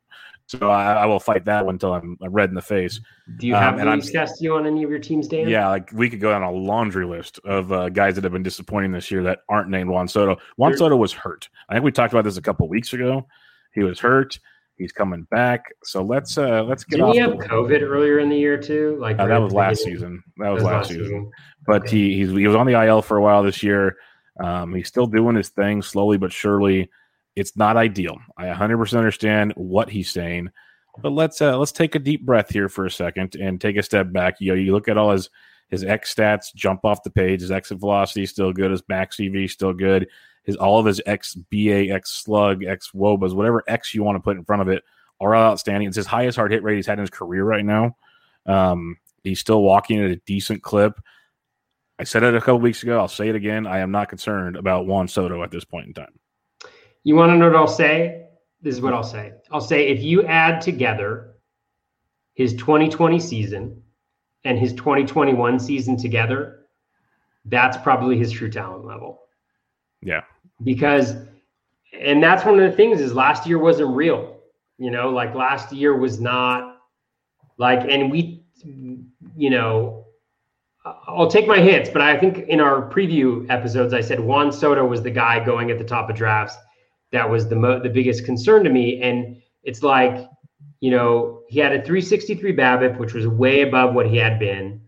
[0.47, 3.01] So I, I, will fight that one until I'm red in the face.
[3.37, 4.01] Do you have um, I'm,
[4.39, 5.49] you on any of your teams, Dan?
[5.49, 8.43] Yeah, like we could go down a laundry list of uh, guys that have been
[8.43, 10.37] disappointing this year that aren't named Juan Soto.
[10.55, 11.49] Juan Soto was hurt.
[11.67, 13.27] I think we talked about this a couple weeks ago.
[13.73, 14.39] He was hurt.
[14.77, 15.73] He's coming back.
[15.83, 16.97] So let's uh let's get.
[16.97, 18.97] Didn't he have COVID earlier in the year too?
[18.99, 20.23] Like uh, that was last season.
[20.37, 21.03] That was, that was last, season.
[21.03, 21.31] season.
[21.65, 21.97] But okay.
[21.97, 23.97] he he's, he was on the IL for a while this year.
[24.39, 26.89] Um, he's still doing his thing slowly but surely.
[27.35, 28.17] It's not ideal.
[28.35, 30.49] I 100% understand what he's saying.
[30.99, 33.83] But let's uh, let's take a deep breath here for a second and take a
[33.83, 34.37] step back.
[34.39, 35.29] You know, you look at all his
[35.69, 37.41] his X stats jump off the page.
[37.41, 38.71] His exit velocity is still good.
[38.71, 40.07] His max EV still good.
[40.47, 44.21] His all of his X BA, X slug, X wobas, whatever X you want to
[44.21, 44.83] put in front of it,
[45.19, 45.87] are outstanding.
[45.87, 47.95] It's his highest hard hit rate he's had in his career right now.
[48.47, 50.99] Um, he's still walking at a decent clip.
[51.99, 52.97] I said it a couple weeks ago.
[52.97, 53.67] I'll say it again.
[53.67, 56.19] I am not concerned about Juan Soto at this point in time.
[57.03, 58.27] You want to know what I'll say?
[58.61, 59.33] this is what I'll say.
[59.51, 61.35] I'll say if you add together
[62.33, 63.81] his 2020 season
[64.43, 66.65] and his 2021 season together,
[67.45, 69.21] that's probably his true talent level.
[70.01, 70.21] Yeah.
[70.63, 71.15] Because
[71.99, 74.37] and that's one of the things is last year wasn't real.
[74.77, 76.77] You know, like last year was not
[77.57, 78.43] like and we
[79.35, 80.05] you know
[81.07, 84.85] I'll take my hits, but I think in our preview episodes I said Juan Soto
[84.85, 86.57] was the guy going at the top of drafts
[87.11, 89.01] that was the mo- the biggest concern to me.
[89.01, 90.27] And it's like,
[90.79, 94.81] you know, he had a 363 BABIP which was way above what he had been.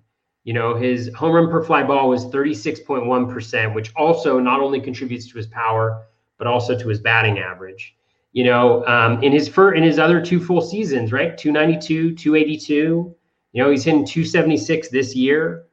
[0.44, 5.28] You know, his home run per fly ball was 36.1%, which also not only contributes
[5.30, 6.06] to his power,
[6.38, 7.96] but also to his batting average.
[8.32, 11.38] You know, um, in his fir- in his other two full seasons, right?
[11.38, 13.16] 292, 282.
[13.52, 15.66] You know, he's hitting 276 this year.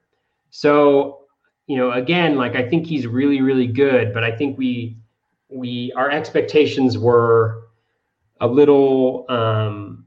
[0.50, 1.20] So,
[1.66, 4.96] you know, again, like I think he's really, really good, but I think we
[5.48, 7.68] we our expectations were
[8.40, 10.06] a little um,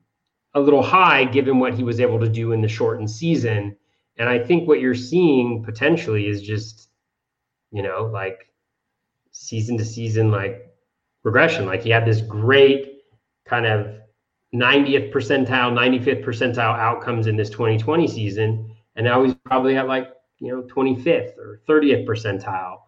[0.54, 3.76] a little high given what he was able to do in the shortened season.
[4.20, 6.90] And I think what you're seeing potentially is just,
[7.72, 8.50] you know, like
[9.32, 10.70] season to season, like
[11.24, 11.66] regression.
[11.66, 13.04] Like he had this great
[13.46, 13.88] kind of
[14.54, 18.70] 90th percentile, 95th percentile outcomes in this 2020 season.
[18.98, 20.10] And now he's probably at like,
[20.40, 22.80] you know, 25th or 30th percentile.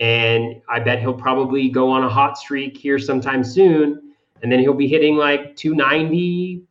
[0.00, 4.14] And I bet he'll probably go on a hot streak here sometime soon.
[4.42, 6.62] And then he'll be hitting like 290,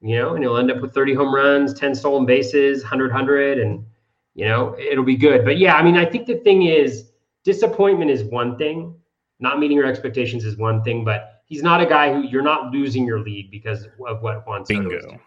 [0.00, 3.58] you know, and he'll end up with 30 home runs, 10 stolen bases, 100, 100,
[3.58, 3.84] and,
[4.34, 5.44] you know, it'll be good.
[5.44, 7.10] But yeah, I mean, I think the thing is
[7.44, 8.94] disappointment is one thing,
[9.40, 12.70] not meeting your expectations is one thing, but he's not a guy who you're not
[12.72, 15.20] losing your lead because of what Juan Soto Bingo.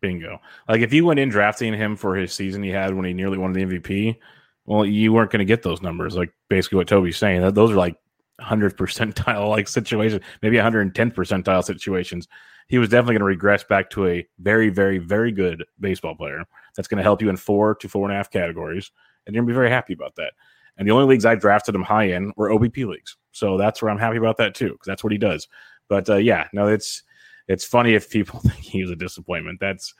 [0.00, 0.40] Bingo.
[0.68, 3.38] Like if you went in drafting him for his season he had when he nearly
[3.38, 4.18] won the MVP,
[4.66, 6.14] well, you weren't going to get those numbers.
[6.14, 7.96] Like basically what Toby's saying, that those are like
[8.36, 12.28] 100 percentile like situations, maybe 110 percentile situations.
[12.72, 16.42] He was definitely going to regress back to a very, very, very good baseball player.
[16.74, 18.90] That's going to help you in four to four and a half categories,
[19.26, 20.32] and you're going to be very happy about that.
[20.78, 23.90] And the only leagues I drafted him high in were OBP leagues, so that's where
[23.90, 25.48] I'm happy about that too, because that's what he does.
[25.90, 27.02] But uh, yeah, no, it's
[27.46, 29.60] it's funny if people think he was a disappointment.
[29.60, 29.92] That's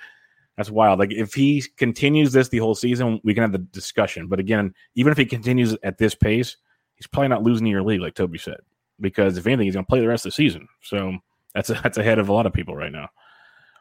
[0.57, 0.99] that's wild.
[0.99, 4.29] Like if he continues this the whole season, we can have the discussion.
[4.29, 6.57] But again, even if he continues at this pace,
[6.95, 8.61] he's probably not losing your league, like Toby said,
[8.99, 10.66] because if anything, he's going to play the rest of the season.
[10.81, 11.18] So
[11.55, 13.09] that's a, that's ahead of a lot of people right now.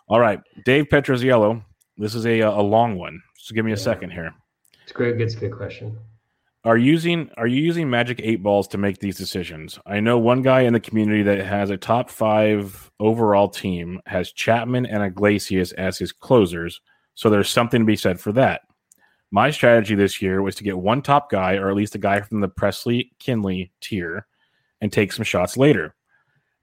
[0.08, 1.64] All right, Dave Petroziello.
[1.98, 3.22] This is a uh, a long one.
[3.38, 3.82] So give me a yeah.
[3.82, 4.34] second here.
[4.84, 5.20] It's great.
[5.20, 5.98] It's a good question
[6.64, 10.42] are using are you using magic eight balls to make these decisions i know one
[10.42, 15.72] guy in the community that has a top five overall team has chapman and iglesias
[15.74, 16.80] as his closers
[17.16, 18.62] so there's something to be said for that
[19.32, 22.20] my strategy this year was to get one top guy or at least a guy
[22.22, 24.28] from the Pressly kinley tier
[24.82, 25.96] and take some shots later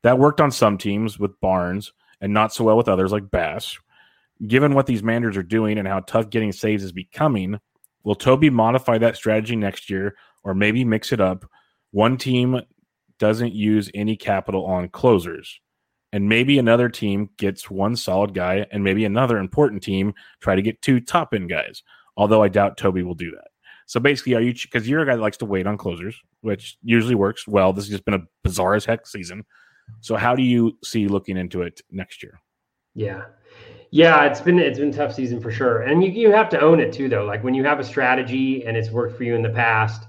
[0.03, 3.78] that worked on some teams with barnes and not so well with others like bass
[4.46, 7.59] given what these managers are doing and how tough getting saves is becoming
[8.05, 11.44] Will Toby modify that strategy next year or maybe mix it up?
[11.90, 12.61] One team
[13.18, 15.61] doesn't use any capital on closers.
[16.12, 20.62] And maybe another team gets one solid guy, and maybe another important team try to
[20.62, 21.82] get two top end guys.
[22.16, 23.49] Although I doubt Toby will do that.
[23.84, 26.78] So basically, are you because you're a guy that likes to wait on closers, which
[26.82, 27.74] usually works well.
[27.74, 29.44] This has just been a bizarre as heck season.
[30.01, 32.41] So how do you see looking into it next year?
[32.95, 33.24] Yeah.
[33.91, 35.82] Yeah, it's been it's been tough season for sure.
[35.82, 37.24] And you, you have to own it too though.
[37.24, 40.03] Like when you have a strategy and it's worked for you in the past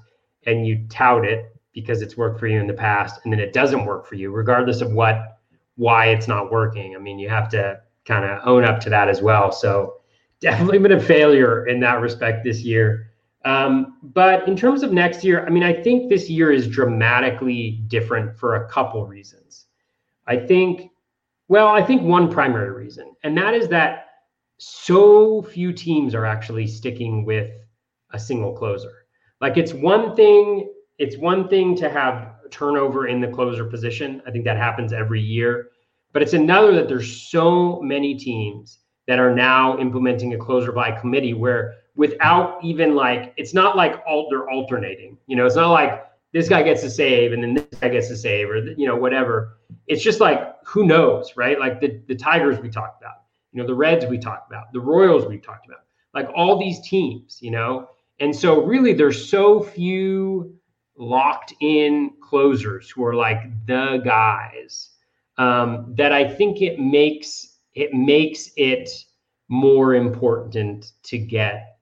[0.46, 3.54] and you tout it because it's worked for you in the past and then it
[3.54, 5.38] doesn't work for you regardless of what
[5.76, 6.96] why it's not working.
[6.96, 9.52] I mean, you have to kind of own up to that as well.
[9.52, 10.02] So
[10.42, 13.12] definitely been a failure in that respect this year.
[13.46, 17.82] Um, but in terms of next year, I mean, I think this year is dramatically
[17.88, 19.68] different for a couple reasons.
[20.30, 20.92] I think,
[21.48, 24.06] well, I think one primary reason, and that is that
[24.60, 27.52] so few teams are actually sticking with
[28.14, 29.06] a single closer.
[29.42, 34.22] Like it's one thing, it's one thing to have turnover in the closer position.
[34.28, 35.70] I think that happens every year.
[36.14, 40.92] But it's another that there's so many teams that are now implementing a closer by
[40.92, 45.18] committee where without even like it's not like all they're alternating.
[45.28, 48.08] You know, it's not like this guy gets to save and then this guy gets
[48.10, 49.58] to save or you know whatever.
[49.88, 51.60] It's just like who knows, right?
[51.60, 54.80] Like the the Tigers we talked about, you know, the Reds we talked about, the
[54.80, 55.82] Royals we talked about,
[56.14, 57.90] like all these teams, you know.
[58.20, 60.56] And so really there's so few
[60.98, 64.90] locked in closers who are like the guys
[65.38, 68.90] um, that I think it makes it makes it
[69.48, 71.78] more important to get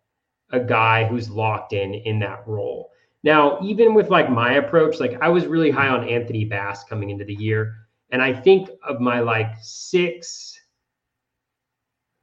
[0.51, 2.91] a guy who's locked in in that role.
[3.27, 7.09] Now, even with like my approach, like I was really high on Anthony Bass coming
[7.09, 7.75] into the year,
[8.09, 10.57] and I think of my like six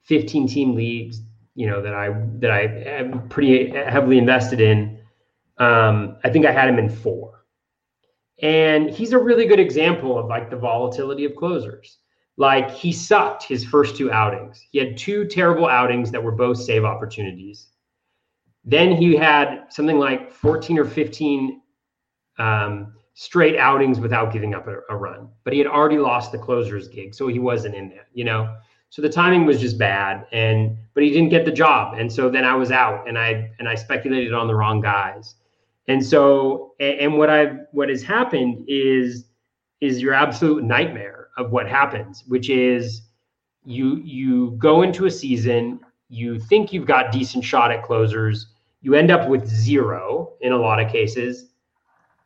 [0.05, 1.21] 15 team leagues,
[1.55, 4.99] you know, that I that I am pretty heavily invested in.
[5.59, 7.45] Um, I think I had him in four.
[8.41, 11.99] And he's a really good example of like the volatility of closers.
[12.39, 14.59] Like he sucked his first two outings.
[14.71, 17.69] He had two terrible outings that were both save opportunities.
[18.65, 21.61] Then he had something like 14 or 15
[22.39, 25.29] um, straight outings without giving up a, a, run.
[25.45, 28.57] But he had already lost the closer's gig, so he wasn't in there, you know.
[28.91, 32.31] So the timing was just bad, and but he didn't get the job, and so
[32.31, 35.35] then I was out, and I and I speculated on the wrong guys.
[35.89, 39.27] And so, and what I've what has happened is
[39.81, 43.03] is your absolute nightmare of what happens, which is
[43.65, 48.54] you you go into a season, you think you've got decent shot at closers,
[48.85, 51.47] you end up with zero in a lot of cases.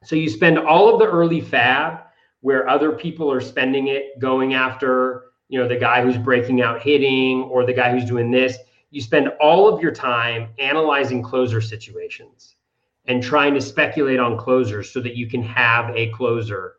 [0.02, 2.02] So you spend all of the early FAAB
[2.40, 6.82] where other people are spending it going after, you know, the guy who's breaking out
[6.82, 8.58] hitting or the guy who's doing this.
[8.90, 12.56] You spend all of your time analyzing closer situations
[13.04, 16.74] and trying to speculate on closers so that you can have a closer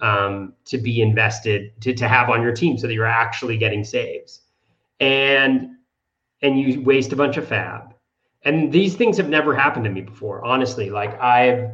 [0.00, 3.84] um, to be invested to, to have on your team so that you're actually getting
[3.84, 4.40] saves
[4.98, 5.76] and
[6.42, 7.92] and you waste a bunch of FAAB
[8.44, 11.70] and these things have never happened to me before honestly like i've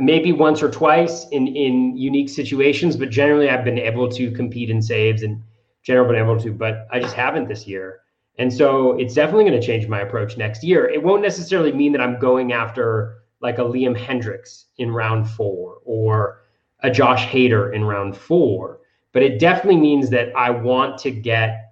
[0.00, 4.70] maybe once or twice in in unique situations but generally i've been able to compete
[4.70, 5.42] in saves and
[5.82, 8.00] generally been able to but i just haven't this year
[8.38, 11.92] and so it's definitely going to change my approach next year it won't necessarily mean
[11.92, 16.42] that i'm going after like a Liam Hendriks in round four or
[16.80, 18.78] a Josh Hader in round four.
[19.12, 21.71] But it definitely means that I want to get,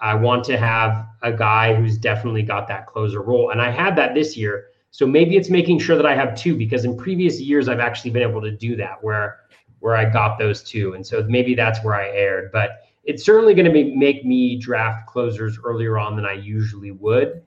[0.00, 3.50] I want to have a guy who's definitely got that closer role.
[3.50, 4.66] And I had that this year.
[4.90, 8.10] So maybe it's making sure that I have two because in previous years I've actually
[8.10, 9.40] been able to do that where
[9.80, 10.94] where I got those two.
[10.94, 12.50] And so maybe that's where I erred.
[12.52, 16.90] But it's certainly going to be, make me draft closers earlier on than I usually
[16.90, 17.42] would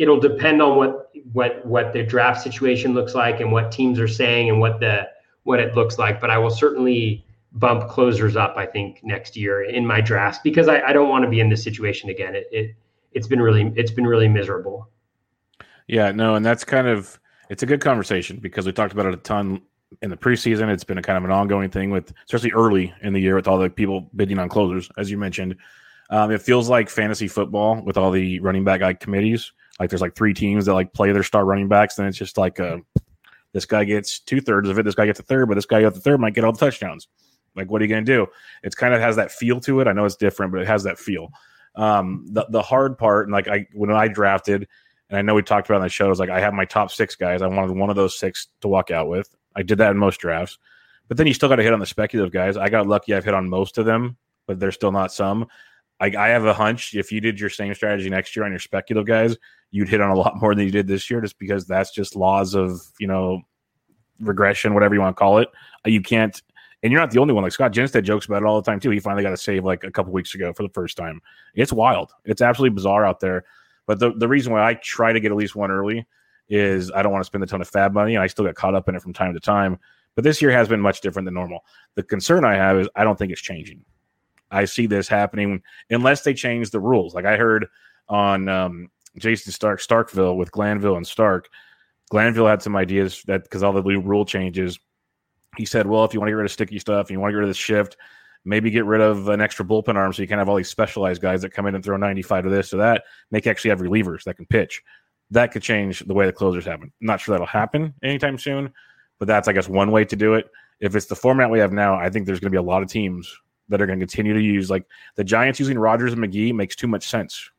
[0.00, 4.08] it'll depend on what what what the draft situation looks like and what teams are
[4.08, 5.06] saying and what the
[5.44, 6.20] what it looks like.
[6.20, 8.56] But I will certainly bump closers up.
[8.56, 11.48] I think next year in my drafts because I, I don't want to be in
[11.48, 12.34] this situation again.
[12.34, 12.74] It, it
[13.12, 14.88] it's been really it's been really miserable.
[15.86, 19.14] Yeah, no, and that's kind of it's a good conversation because we talked about it
[19.14, 19.62] a ton
[20.02, 20.68] in the preseason.
[20.68, 23.48] It's been a kind of an ongoing thing with especially early in the year with
[23.48, 25.56] all the people bidding on closers, as you mentioned.
[26.10, 30.02] Um, it feels like fantasy football with all the running back like committees like there's
[30.02, 32.76] like three teams that like play their star running backs, then it's just like uh,
[33.54, 35.82] this guy gets two thirds of it, this guy gets a third, but this guy
[35.82, 37.08] at the third might get all the touchdowns.
[37.56, 38.26] Like, what are you going to do?
[38.62, 39.88] It's kind of has that feel to it.
[39.88, 41.30] I know it's different, but it has that feel.
[41.74, 44.66] Um, the the hard part, and like I when I drafted,
[45.08, 46.90] and I know we talked about on the show, is like I have my top
[46.90, 47.42] six guys.
[47.42, 49.34] I wanted one of those six to walk out with.
[49.54, 50.58] I did that in most drafts,
[51.08, 52.56] but then you still got to hit on the speculative guys.
[52.56, 55.46] I got lucky; I've hit on most of them, but there's still not some.
[56.00, 58.58] I, I have a hunch if you did your same strategy next year on your
[58.58, 59.36] speculative guys,
[59.70, 62.16] you'd hit on a lot more than you did this year, just because that's just
[62.16, 63.42] laws of you know
[64.20, 65.48] regression, whatever you want to call it.
[65.84, 66.40] You can't,
[66.82, 67.42] and you're not the only one.
[67.42, 68.90] Like Scott Jenstad jokes about it all the time too.
[68.90, 71.20] He finally got a save like a couple weeks ago for the first time.
[71.54, 72.12] It's wild.
[72.24, 73.44] It's absolutely bizarre out there.
[73.86, 76.06] But the the reason why I try to get at least one early
[76.48, 78.74] is I don't want to spend a ton of FAAB money, I still get caught
[78.74, 79.78] up in it from time to time.
[80.14, 81.64] But this year has been much different than normal.
[81.94, 83.84] The concern I have is I don't think it's changing.
[84.50, 87.14] I see this happening unless they change the rules.
[87.14, 87.66] Like I heard
[88.08, 91.48] on um, Jayson Stark Starkville with Glanville and Stark.
[92.10, 94.78] Glanville had some ideas that because all the rule changes,
[95.56, 97.30] he said, well, if you want to get rid of sticky stuff and you want
[97.30, 97.96] to get rid of the shift,
[98.44, 101.20] maybe get rid of an extra bullpen arm so you can have all these specialized
[101.20, 103.04] guys that come in and throw 95 to this or that.
[103.30, 104.82] Make actually have relievers that can pitch.
[105.30, 106.92] That could change the way the closers happen.
[107.00, 108.72] Not sure that'll happen anytime soon,
[109.18, 110.50] but that's I guess one way to do it.
[110.80, 112.82] If it's the format we have now, I think there's going to be a lot
[112.82, 113.32] of teams
[113.68, 114.84] that are going to continue to use like
[115.16, 117.50] the Giants using Rogers and McGee makes too much sense.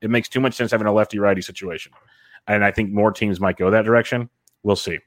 [0.00, 1.92] It makes too much sense having a lefty righty situation,
[2.46, 4.30] and I think more teams might go that direction.
[4.62, 4.98] We'll see.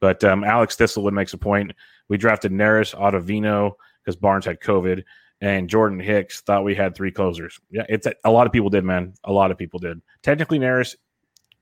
[0.00, 1.72] But um, Alex Thistlewood makes a point.
[2.08, 3.72] We drafted Neris, Ottavino
[4.02, 5.04] because Barnes had COVID,
[5.40, 7.58] and Jordan Hicks thought we had three closers.
[7.70, 9.14] Yeah, it's a, a lot of people did, man.
[9.24, 10.00] A lot of people did.
[10.22, 10.96] Technically, Neris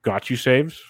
[0.03, 0.80] got you saves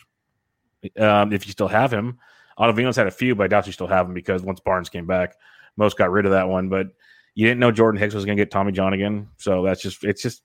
[0.99, 2.19] um, if you still have him.
[2.59, 5.07] Ottavino's had a few, but I doubt you still have him because once Barnes came
[5.07, 5.35] back,
[5.77, 6.69] most got rid of that one.
[6.69, 6.89] But
[7.35, 10.05] you didn't know Jordan Hicks was going to get Tommy John again, so that's just
[10.05, 10.43] it's just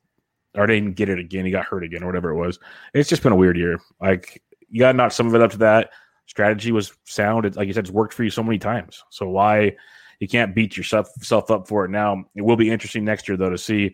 [0.55, 1.45] or didn't get it again.
[1.45, 2.59] He got hurt again or whatever it was.
[2.93, 3.79] It's just been a weird year.
[4.01, 5.91] Like you got to knock some of it up to that.
[6.31, 7.45] Strategy was sound.
[7.45, 9.03] It, like you said, it's worked for you so many times.
[9.09, 9.75] So why
[10.21, 12.23] you can't beat yourself self up for it now?
[12.35, 13.93] It will be interesting next year though to see,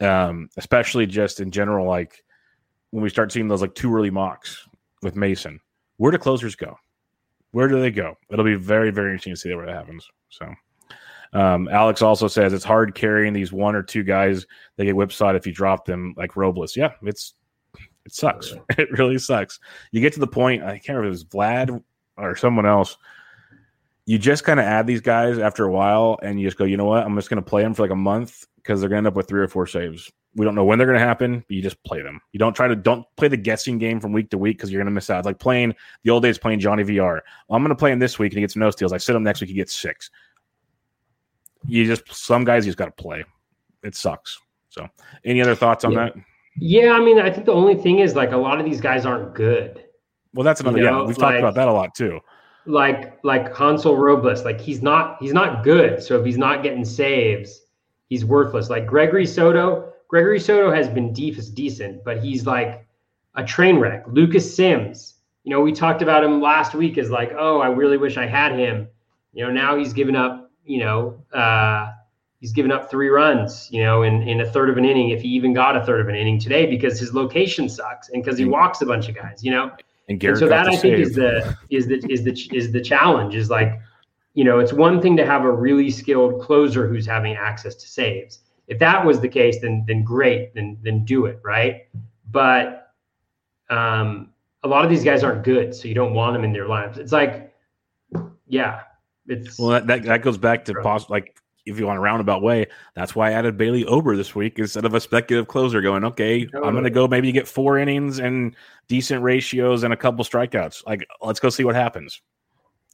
[0.00, 2.24] um, especially just in general, like
[2.90, 4.66] when we start seeing those like two early mocks
[5.02, 5.60] with Mason.
[5.98, 6.74] Where do closers go?
[7.50, 8.14] Where do they go?
[8.30, 10.08] It'll be very very interesting to see where that happens.
[10.30, 10.50] So.
[11.34, 14.46] Um, Alex also says it's hard carrying these one or two guys
[14.76, 16.74] that get whipsawed if you drop them like Robles.
[16.74, 17.34] Yeah, it's
[18.08, 18.54] it sucks.
[18.78, 19.60] It really sucks.
[19.92, 21.82] You get to the point, I can't remember if it was Vlad
[22.16, 22.96] or someone else.
[24.06, 26.76] You just kind of add these guys after a while, and you just go, you
[26.76, 27.04] know what?
[27.04, 29.06] I'm just going to play them for like a month because they're going to end
[29.08, 30.10] up with three or four saves.
[30.34, 32.20] We don't know when they're going to happen, but you just play them.
[32.32, 34.80] You don't try to don't play the guessing game from week to week because you're
[34.80, 35.18] going to miss out.
[35.18, 37.20] It's like playing the old days playing Johnny VR.
[37.48, 38.92] Well, I'm going to play him this week and he gets no steals.
[38.92, 40.10] I sit him next week, he gets six
[41.66, 43.24] you just some guys you just got to play.
[43.82, 44.38] It sucks.
[44.68, 44.86] So,
[45.24, 46.04] any other thoughts on yeah.
[46.04, 46.14] that?
[46.60, 49.06] Yeah, I mean, I think the only thing is like a lot of these guys
[49.06, 49.84] aren't good.
[50.34, 50.78] Well, that's another.
[50.78, 52.20] You know, yeah, we've like, talked about that a lot too.
[52.66, 56.02] Like like Hansel Robles, like he's not he's not good.
[56.02, 57.62] So if he's not getting saves,
[58.08, 58.68] he's worthless.
[58.68, 62.86] Like Gregory Soto, Gregory Soto has been deep is decent, but he's like
[63.36, 64.04] a train wreck.
[64.06, 67.96] Lucas Sims, you know, we talked about him last week as like, oh, I really
[67.96, 68.88] wish I had him.
[69.32, 71.90] You know, now he's given up you know, uh,
[72.40, 75.22] he's given up three runs, you know, in, in a third of an inning, if
[75.22, 78.38] he even got a third of an inning today, because his location sucks and because
[78.38, 79.70] he walks a bunch of guys, you know.
[80.08, 81.00] And, and so that I think save.
[81.00, 83.78] is the is the is the is the challenge is like,
[84.34, 87.88] you know, it's one thing to have a really skilled closer who's having access to
[87.88, 88.40] saves.
[88.68, 91.88] If that was the case, then then great, then then do it, right?
[92.30, 92.94] But
[93.68, 94.30] um,
[94.62, 96.96] a lot of these guys aren't good, so you don't want them in your lineups.
[96.96, 97.54] It's like,
[98.46, 98.82] yeah,
[99.26, 101.36] it's well, that, that, that goes back to pos- like
[101.68, 104.84] if you want a roundabout way, that's why I added Bailey Ober this week instead
[104.84, 106.66] of a speculative closer going, okay, totally.
[106.66, 108.56] I'm going to go maybe get four innings and
[108.88, 110.86] decent ratios and a couple strikeouts.
[110.86, 112.20] Like, let's go see what happens.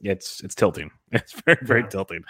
[0.01, 0.91] It's it's tilting.
[1.11, 1.87] It's very very yeah.
[1.87, 2.23] tilting.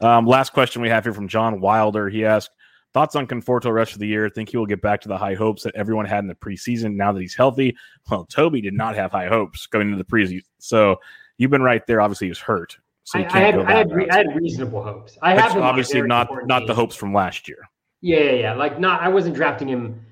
[0.00, 2.08] Um, last question we have here from John Wilder.
[2.08, 2.50] He asked
[2.92, 4.28] thoughts on Conforto rest of the year.
[4.28, 6.96] Think he will get back to the high hopes that everyone had in the preseason
[6.96, 7.76] now that he's healthy.
[8.10, 10.96] Well, Toby did not have high hopes going into the preseason, so
[11.38, 12.00] you've been right there.
[12.00, 12.76] Obviously, he was hurt.
[13.04, 15.18] So I, I, had, I, had re- I had reasonable hopes.
[15.22, 17.58] I have obviously not not the hopes from last year.
[18.00, 18.54] Yeah, yeah, yeah.
[18.54, 20.04] Like not I wasn't drafting him,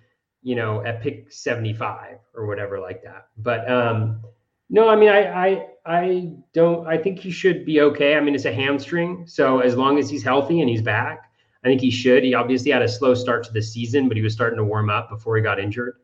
[0.43, 3.29] you know, at pick 75 or whatever like that.
[3.37, 4.23] But um
[4.69, 8.17] no, I mean I I I don't I think he should be okay.
[8.17, 11.31] I mean it's a hamstring, so as long as he's healthy and he's back,
[11.65, 12.25] I think he should.
[12.25, 14.91] He obviously had a slow start to the season, but he was starting to warm
[14.91, 15.97] up before he got injured.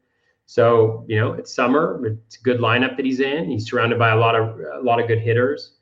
[0.49, 3.51] So, you know, it's summer, it's a good lineup that he's in.
[3.51, 5.76] He's surrounded by a lot of a lot of good hitters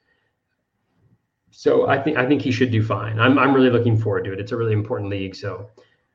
[1.57, 3.21] so I think I think he should do fine.
[3.21, 4.41] I'm I'm really looking forward to it.
[4.41, 5.71] It's a really important league, so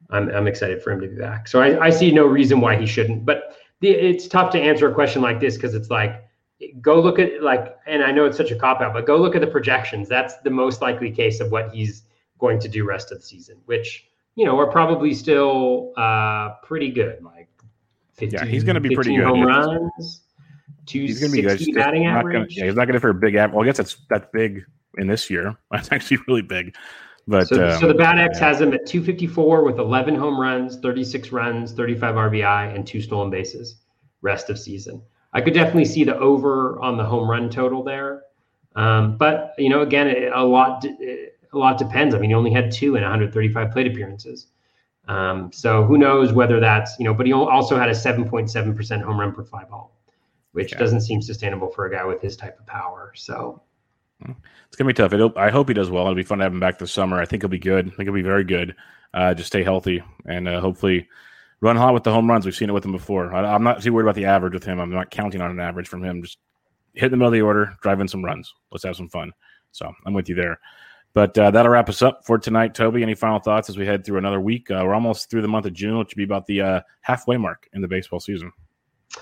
[0.10, 1.48] I'm I'm excited for him to be back.
[1.48, 3.26] So I, I see no reason why he shouldn't.
[3.26, 6.26] But the, it's tough to answer a question like this because it's like
[6.82, 9.34] go look at like and I know it's such a cop out, but go look
[9.34, 10.10] at the projections.
[10.10, 12.04] That's the most likely case of what he's
[12.38, 16.92] going to do rest of the season, which you know are probably still uh, pretty
[16.92, 17.24] good.
[17.24, 17.48] Like
[18.16, 19.26] 15, yeah, he's going to be pretty good.
[19.26, 20.22] Home runs.
[20.86, 21.76] He's going to be good.
[21.76, 22.34] Batting average.
[22.34, 23.56] Gonna, yeah, he's not going to for a big average.
[23.56, 24.66] Well, I guess that's that's big
[24.98, 25.56] in this year.
[25.72, 26.76] That's actually really big.
[27.28, 28.48] But so, um, so the Bat X yeah.
[28.48, 33.30] has him at 254 with 11 home runs, 36 runs, 35 RBI, and two stolen
[33.30, 33.82] bases.
[34.22, 35.02] Rest of season,
[35.32, 38.24] I could definitely see the over on the home run total there.
[38.76, 42.14] Um, but you know, again, a lot a lot depends.
[42.14, 44.48] I mean, he only had two in 135 plate appearances.
[45.08, 49.20] Um, so who knows whether that's you know, but he also had a 7.7% home
[49.20, 50.00] run per fly ball
[50.52, 50.80] which yeah.
[50.80, 53.12] doesn't seem sustainable for a guy with his type of power.
[53.16, 53.62] So
[54.22, 55.14] it's gonna be tough.
[55.14, 56.04] It'll, I hope he does well.
[56.04, 57.20] It'll be fun to have him back this summer.
[57.20, 57.88] I think he'll be good.
[57.88, 58.76] I think he'll be very good.
[59.14, 61.08] Uh, just stay healthy and uh, hopefully
[61.62, 62.46] run hot with the home runs.
[62.46, 63.34] We've seen it with him before.
[63.34, 64.80] I, am not too worried about the average with him.
[64.80, 66.22] I'm not counting on an average from him.
[66.22, 66.38] Just
[66.94, 68.54] hit in the middle of the order, drive in some runs.
[68.72, 69.32] Let's have some fun.
[69.72, 70.60] So I'm with you there.
[71.14, 72.76] But uh, that'll wrap us up for tonight.
[72.76, 74.70] Toby, any final thoughts as we head through another week?
[74.70, 77.36] Uh, we're almost through the month of June, which would be about the uh, halfway
[77.36, 78.52] mark in the baseball season.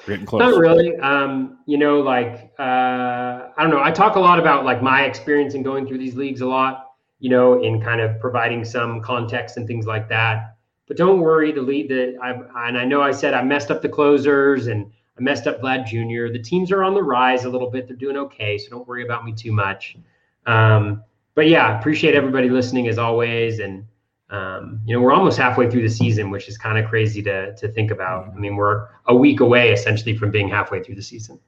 [0.05, 0.41] Getting close.
[0.41, 0.95] Not really.
[0.97, 3.81] Um, you know, like uh, I don't know.
[3.81, 6.91] I talk a lot about like my experience in going through these leagues a lot.
[7.19, 10.57] You know, in kind of providing some context and things like that.
[10.87, 13.81] But don't worry, the lead that I and I know I said I messed up
[13.81, 16.31] the closers and I messed up Vlad Jr.
[16.31, 17.87] The teams are on the rise a little bit.
[17.87, 19.97] They're doing okay, so don't worry about me too much.
[20.45, 21.03] Um,
[21.33, 23.59] but yeah, appreciate everybody listening as always.
[23.59, 23.85] And
[24.29, 27.55] um, you know, we're almost halfway through the season, which is kind of crazy to
[27.55, 28.29] to think about.
[28.29, 31.39] I mean, we're a week away essentially from being halfway through the season.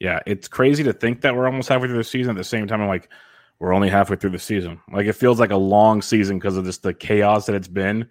[0.00, 2.32] Yeah, it's crazy to think that we're almost halfway through the season.
[2.32, 3.08] At the same time, I'm like,
[3.58, 4.80] we're only halfway through the season.
[4.92, 8.06] Like it feels like a long season because of just the chaos that it's been.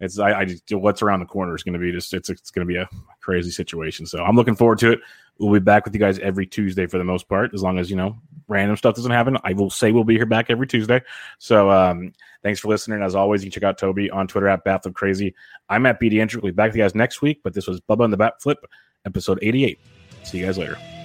[0.00, 2.50] It's I, I just what's around the corner is going to be just it's it's
[2.50, 2.88] going to be a
[3.20, 4.06] crazy situation.
[4.06, 5.00] So I'm looking forward to it.
[5.38, 7.90] We'll be back with you guys every Tuesday for the most part, as long as
[7.90, 8.16] you know
[8.48, 9.36] random stuff doesn't happen.
[9.44, 11.02] I will say we'll be here back every Tuesday.
[11.38, 13.02] So um, thanks for listening.
[13.02, 15.34] As always, you can check out Toby on Twitter at Bath of Crazy.
[15.68, 16.40] I'm at BD Entry.
[16.40, 18.40] We'll be back with you guys next week, but this was Bubba and the Bat
[18.40, 18.58] Flip,
[19.04, 19.78] episode 88.
[20.24, 20.95] See you guys later.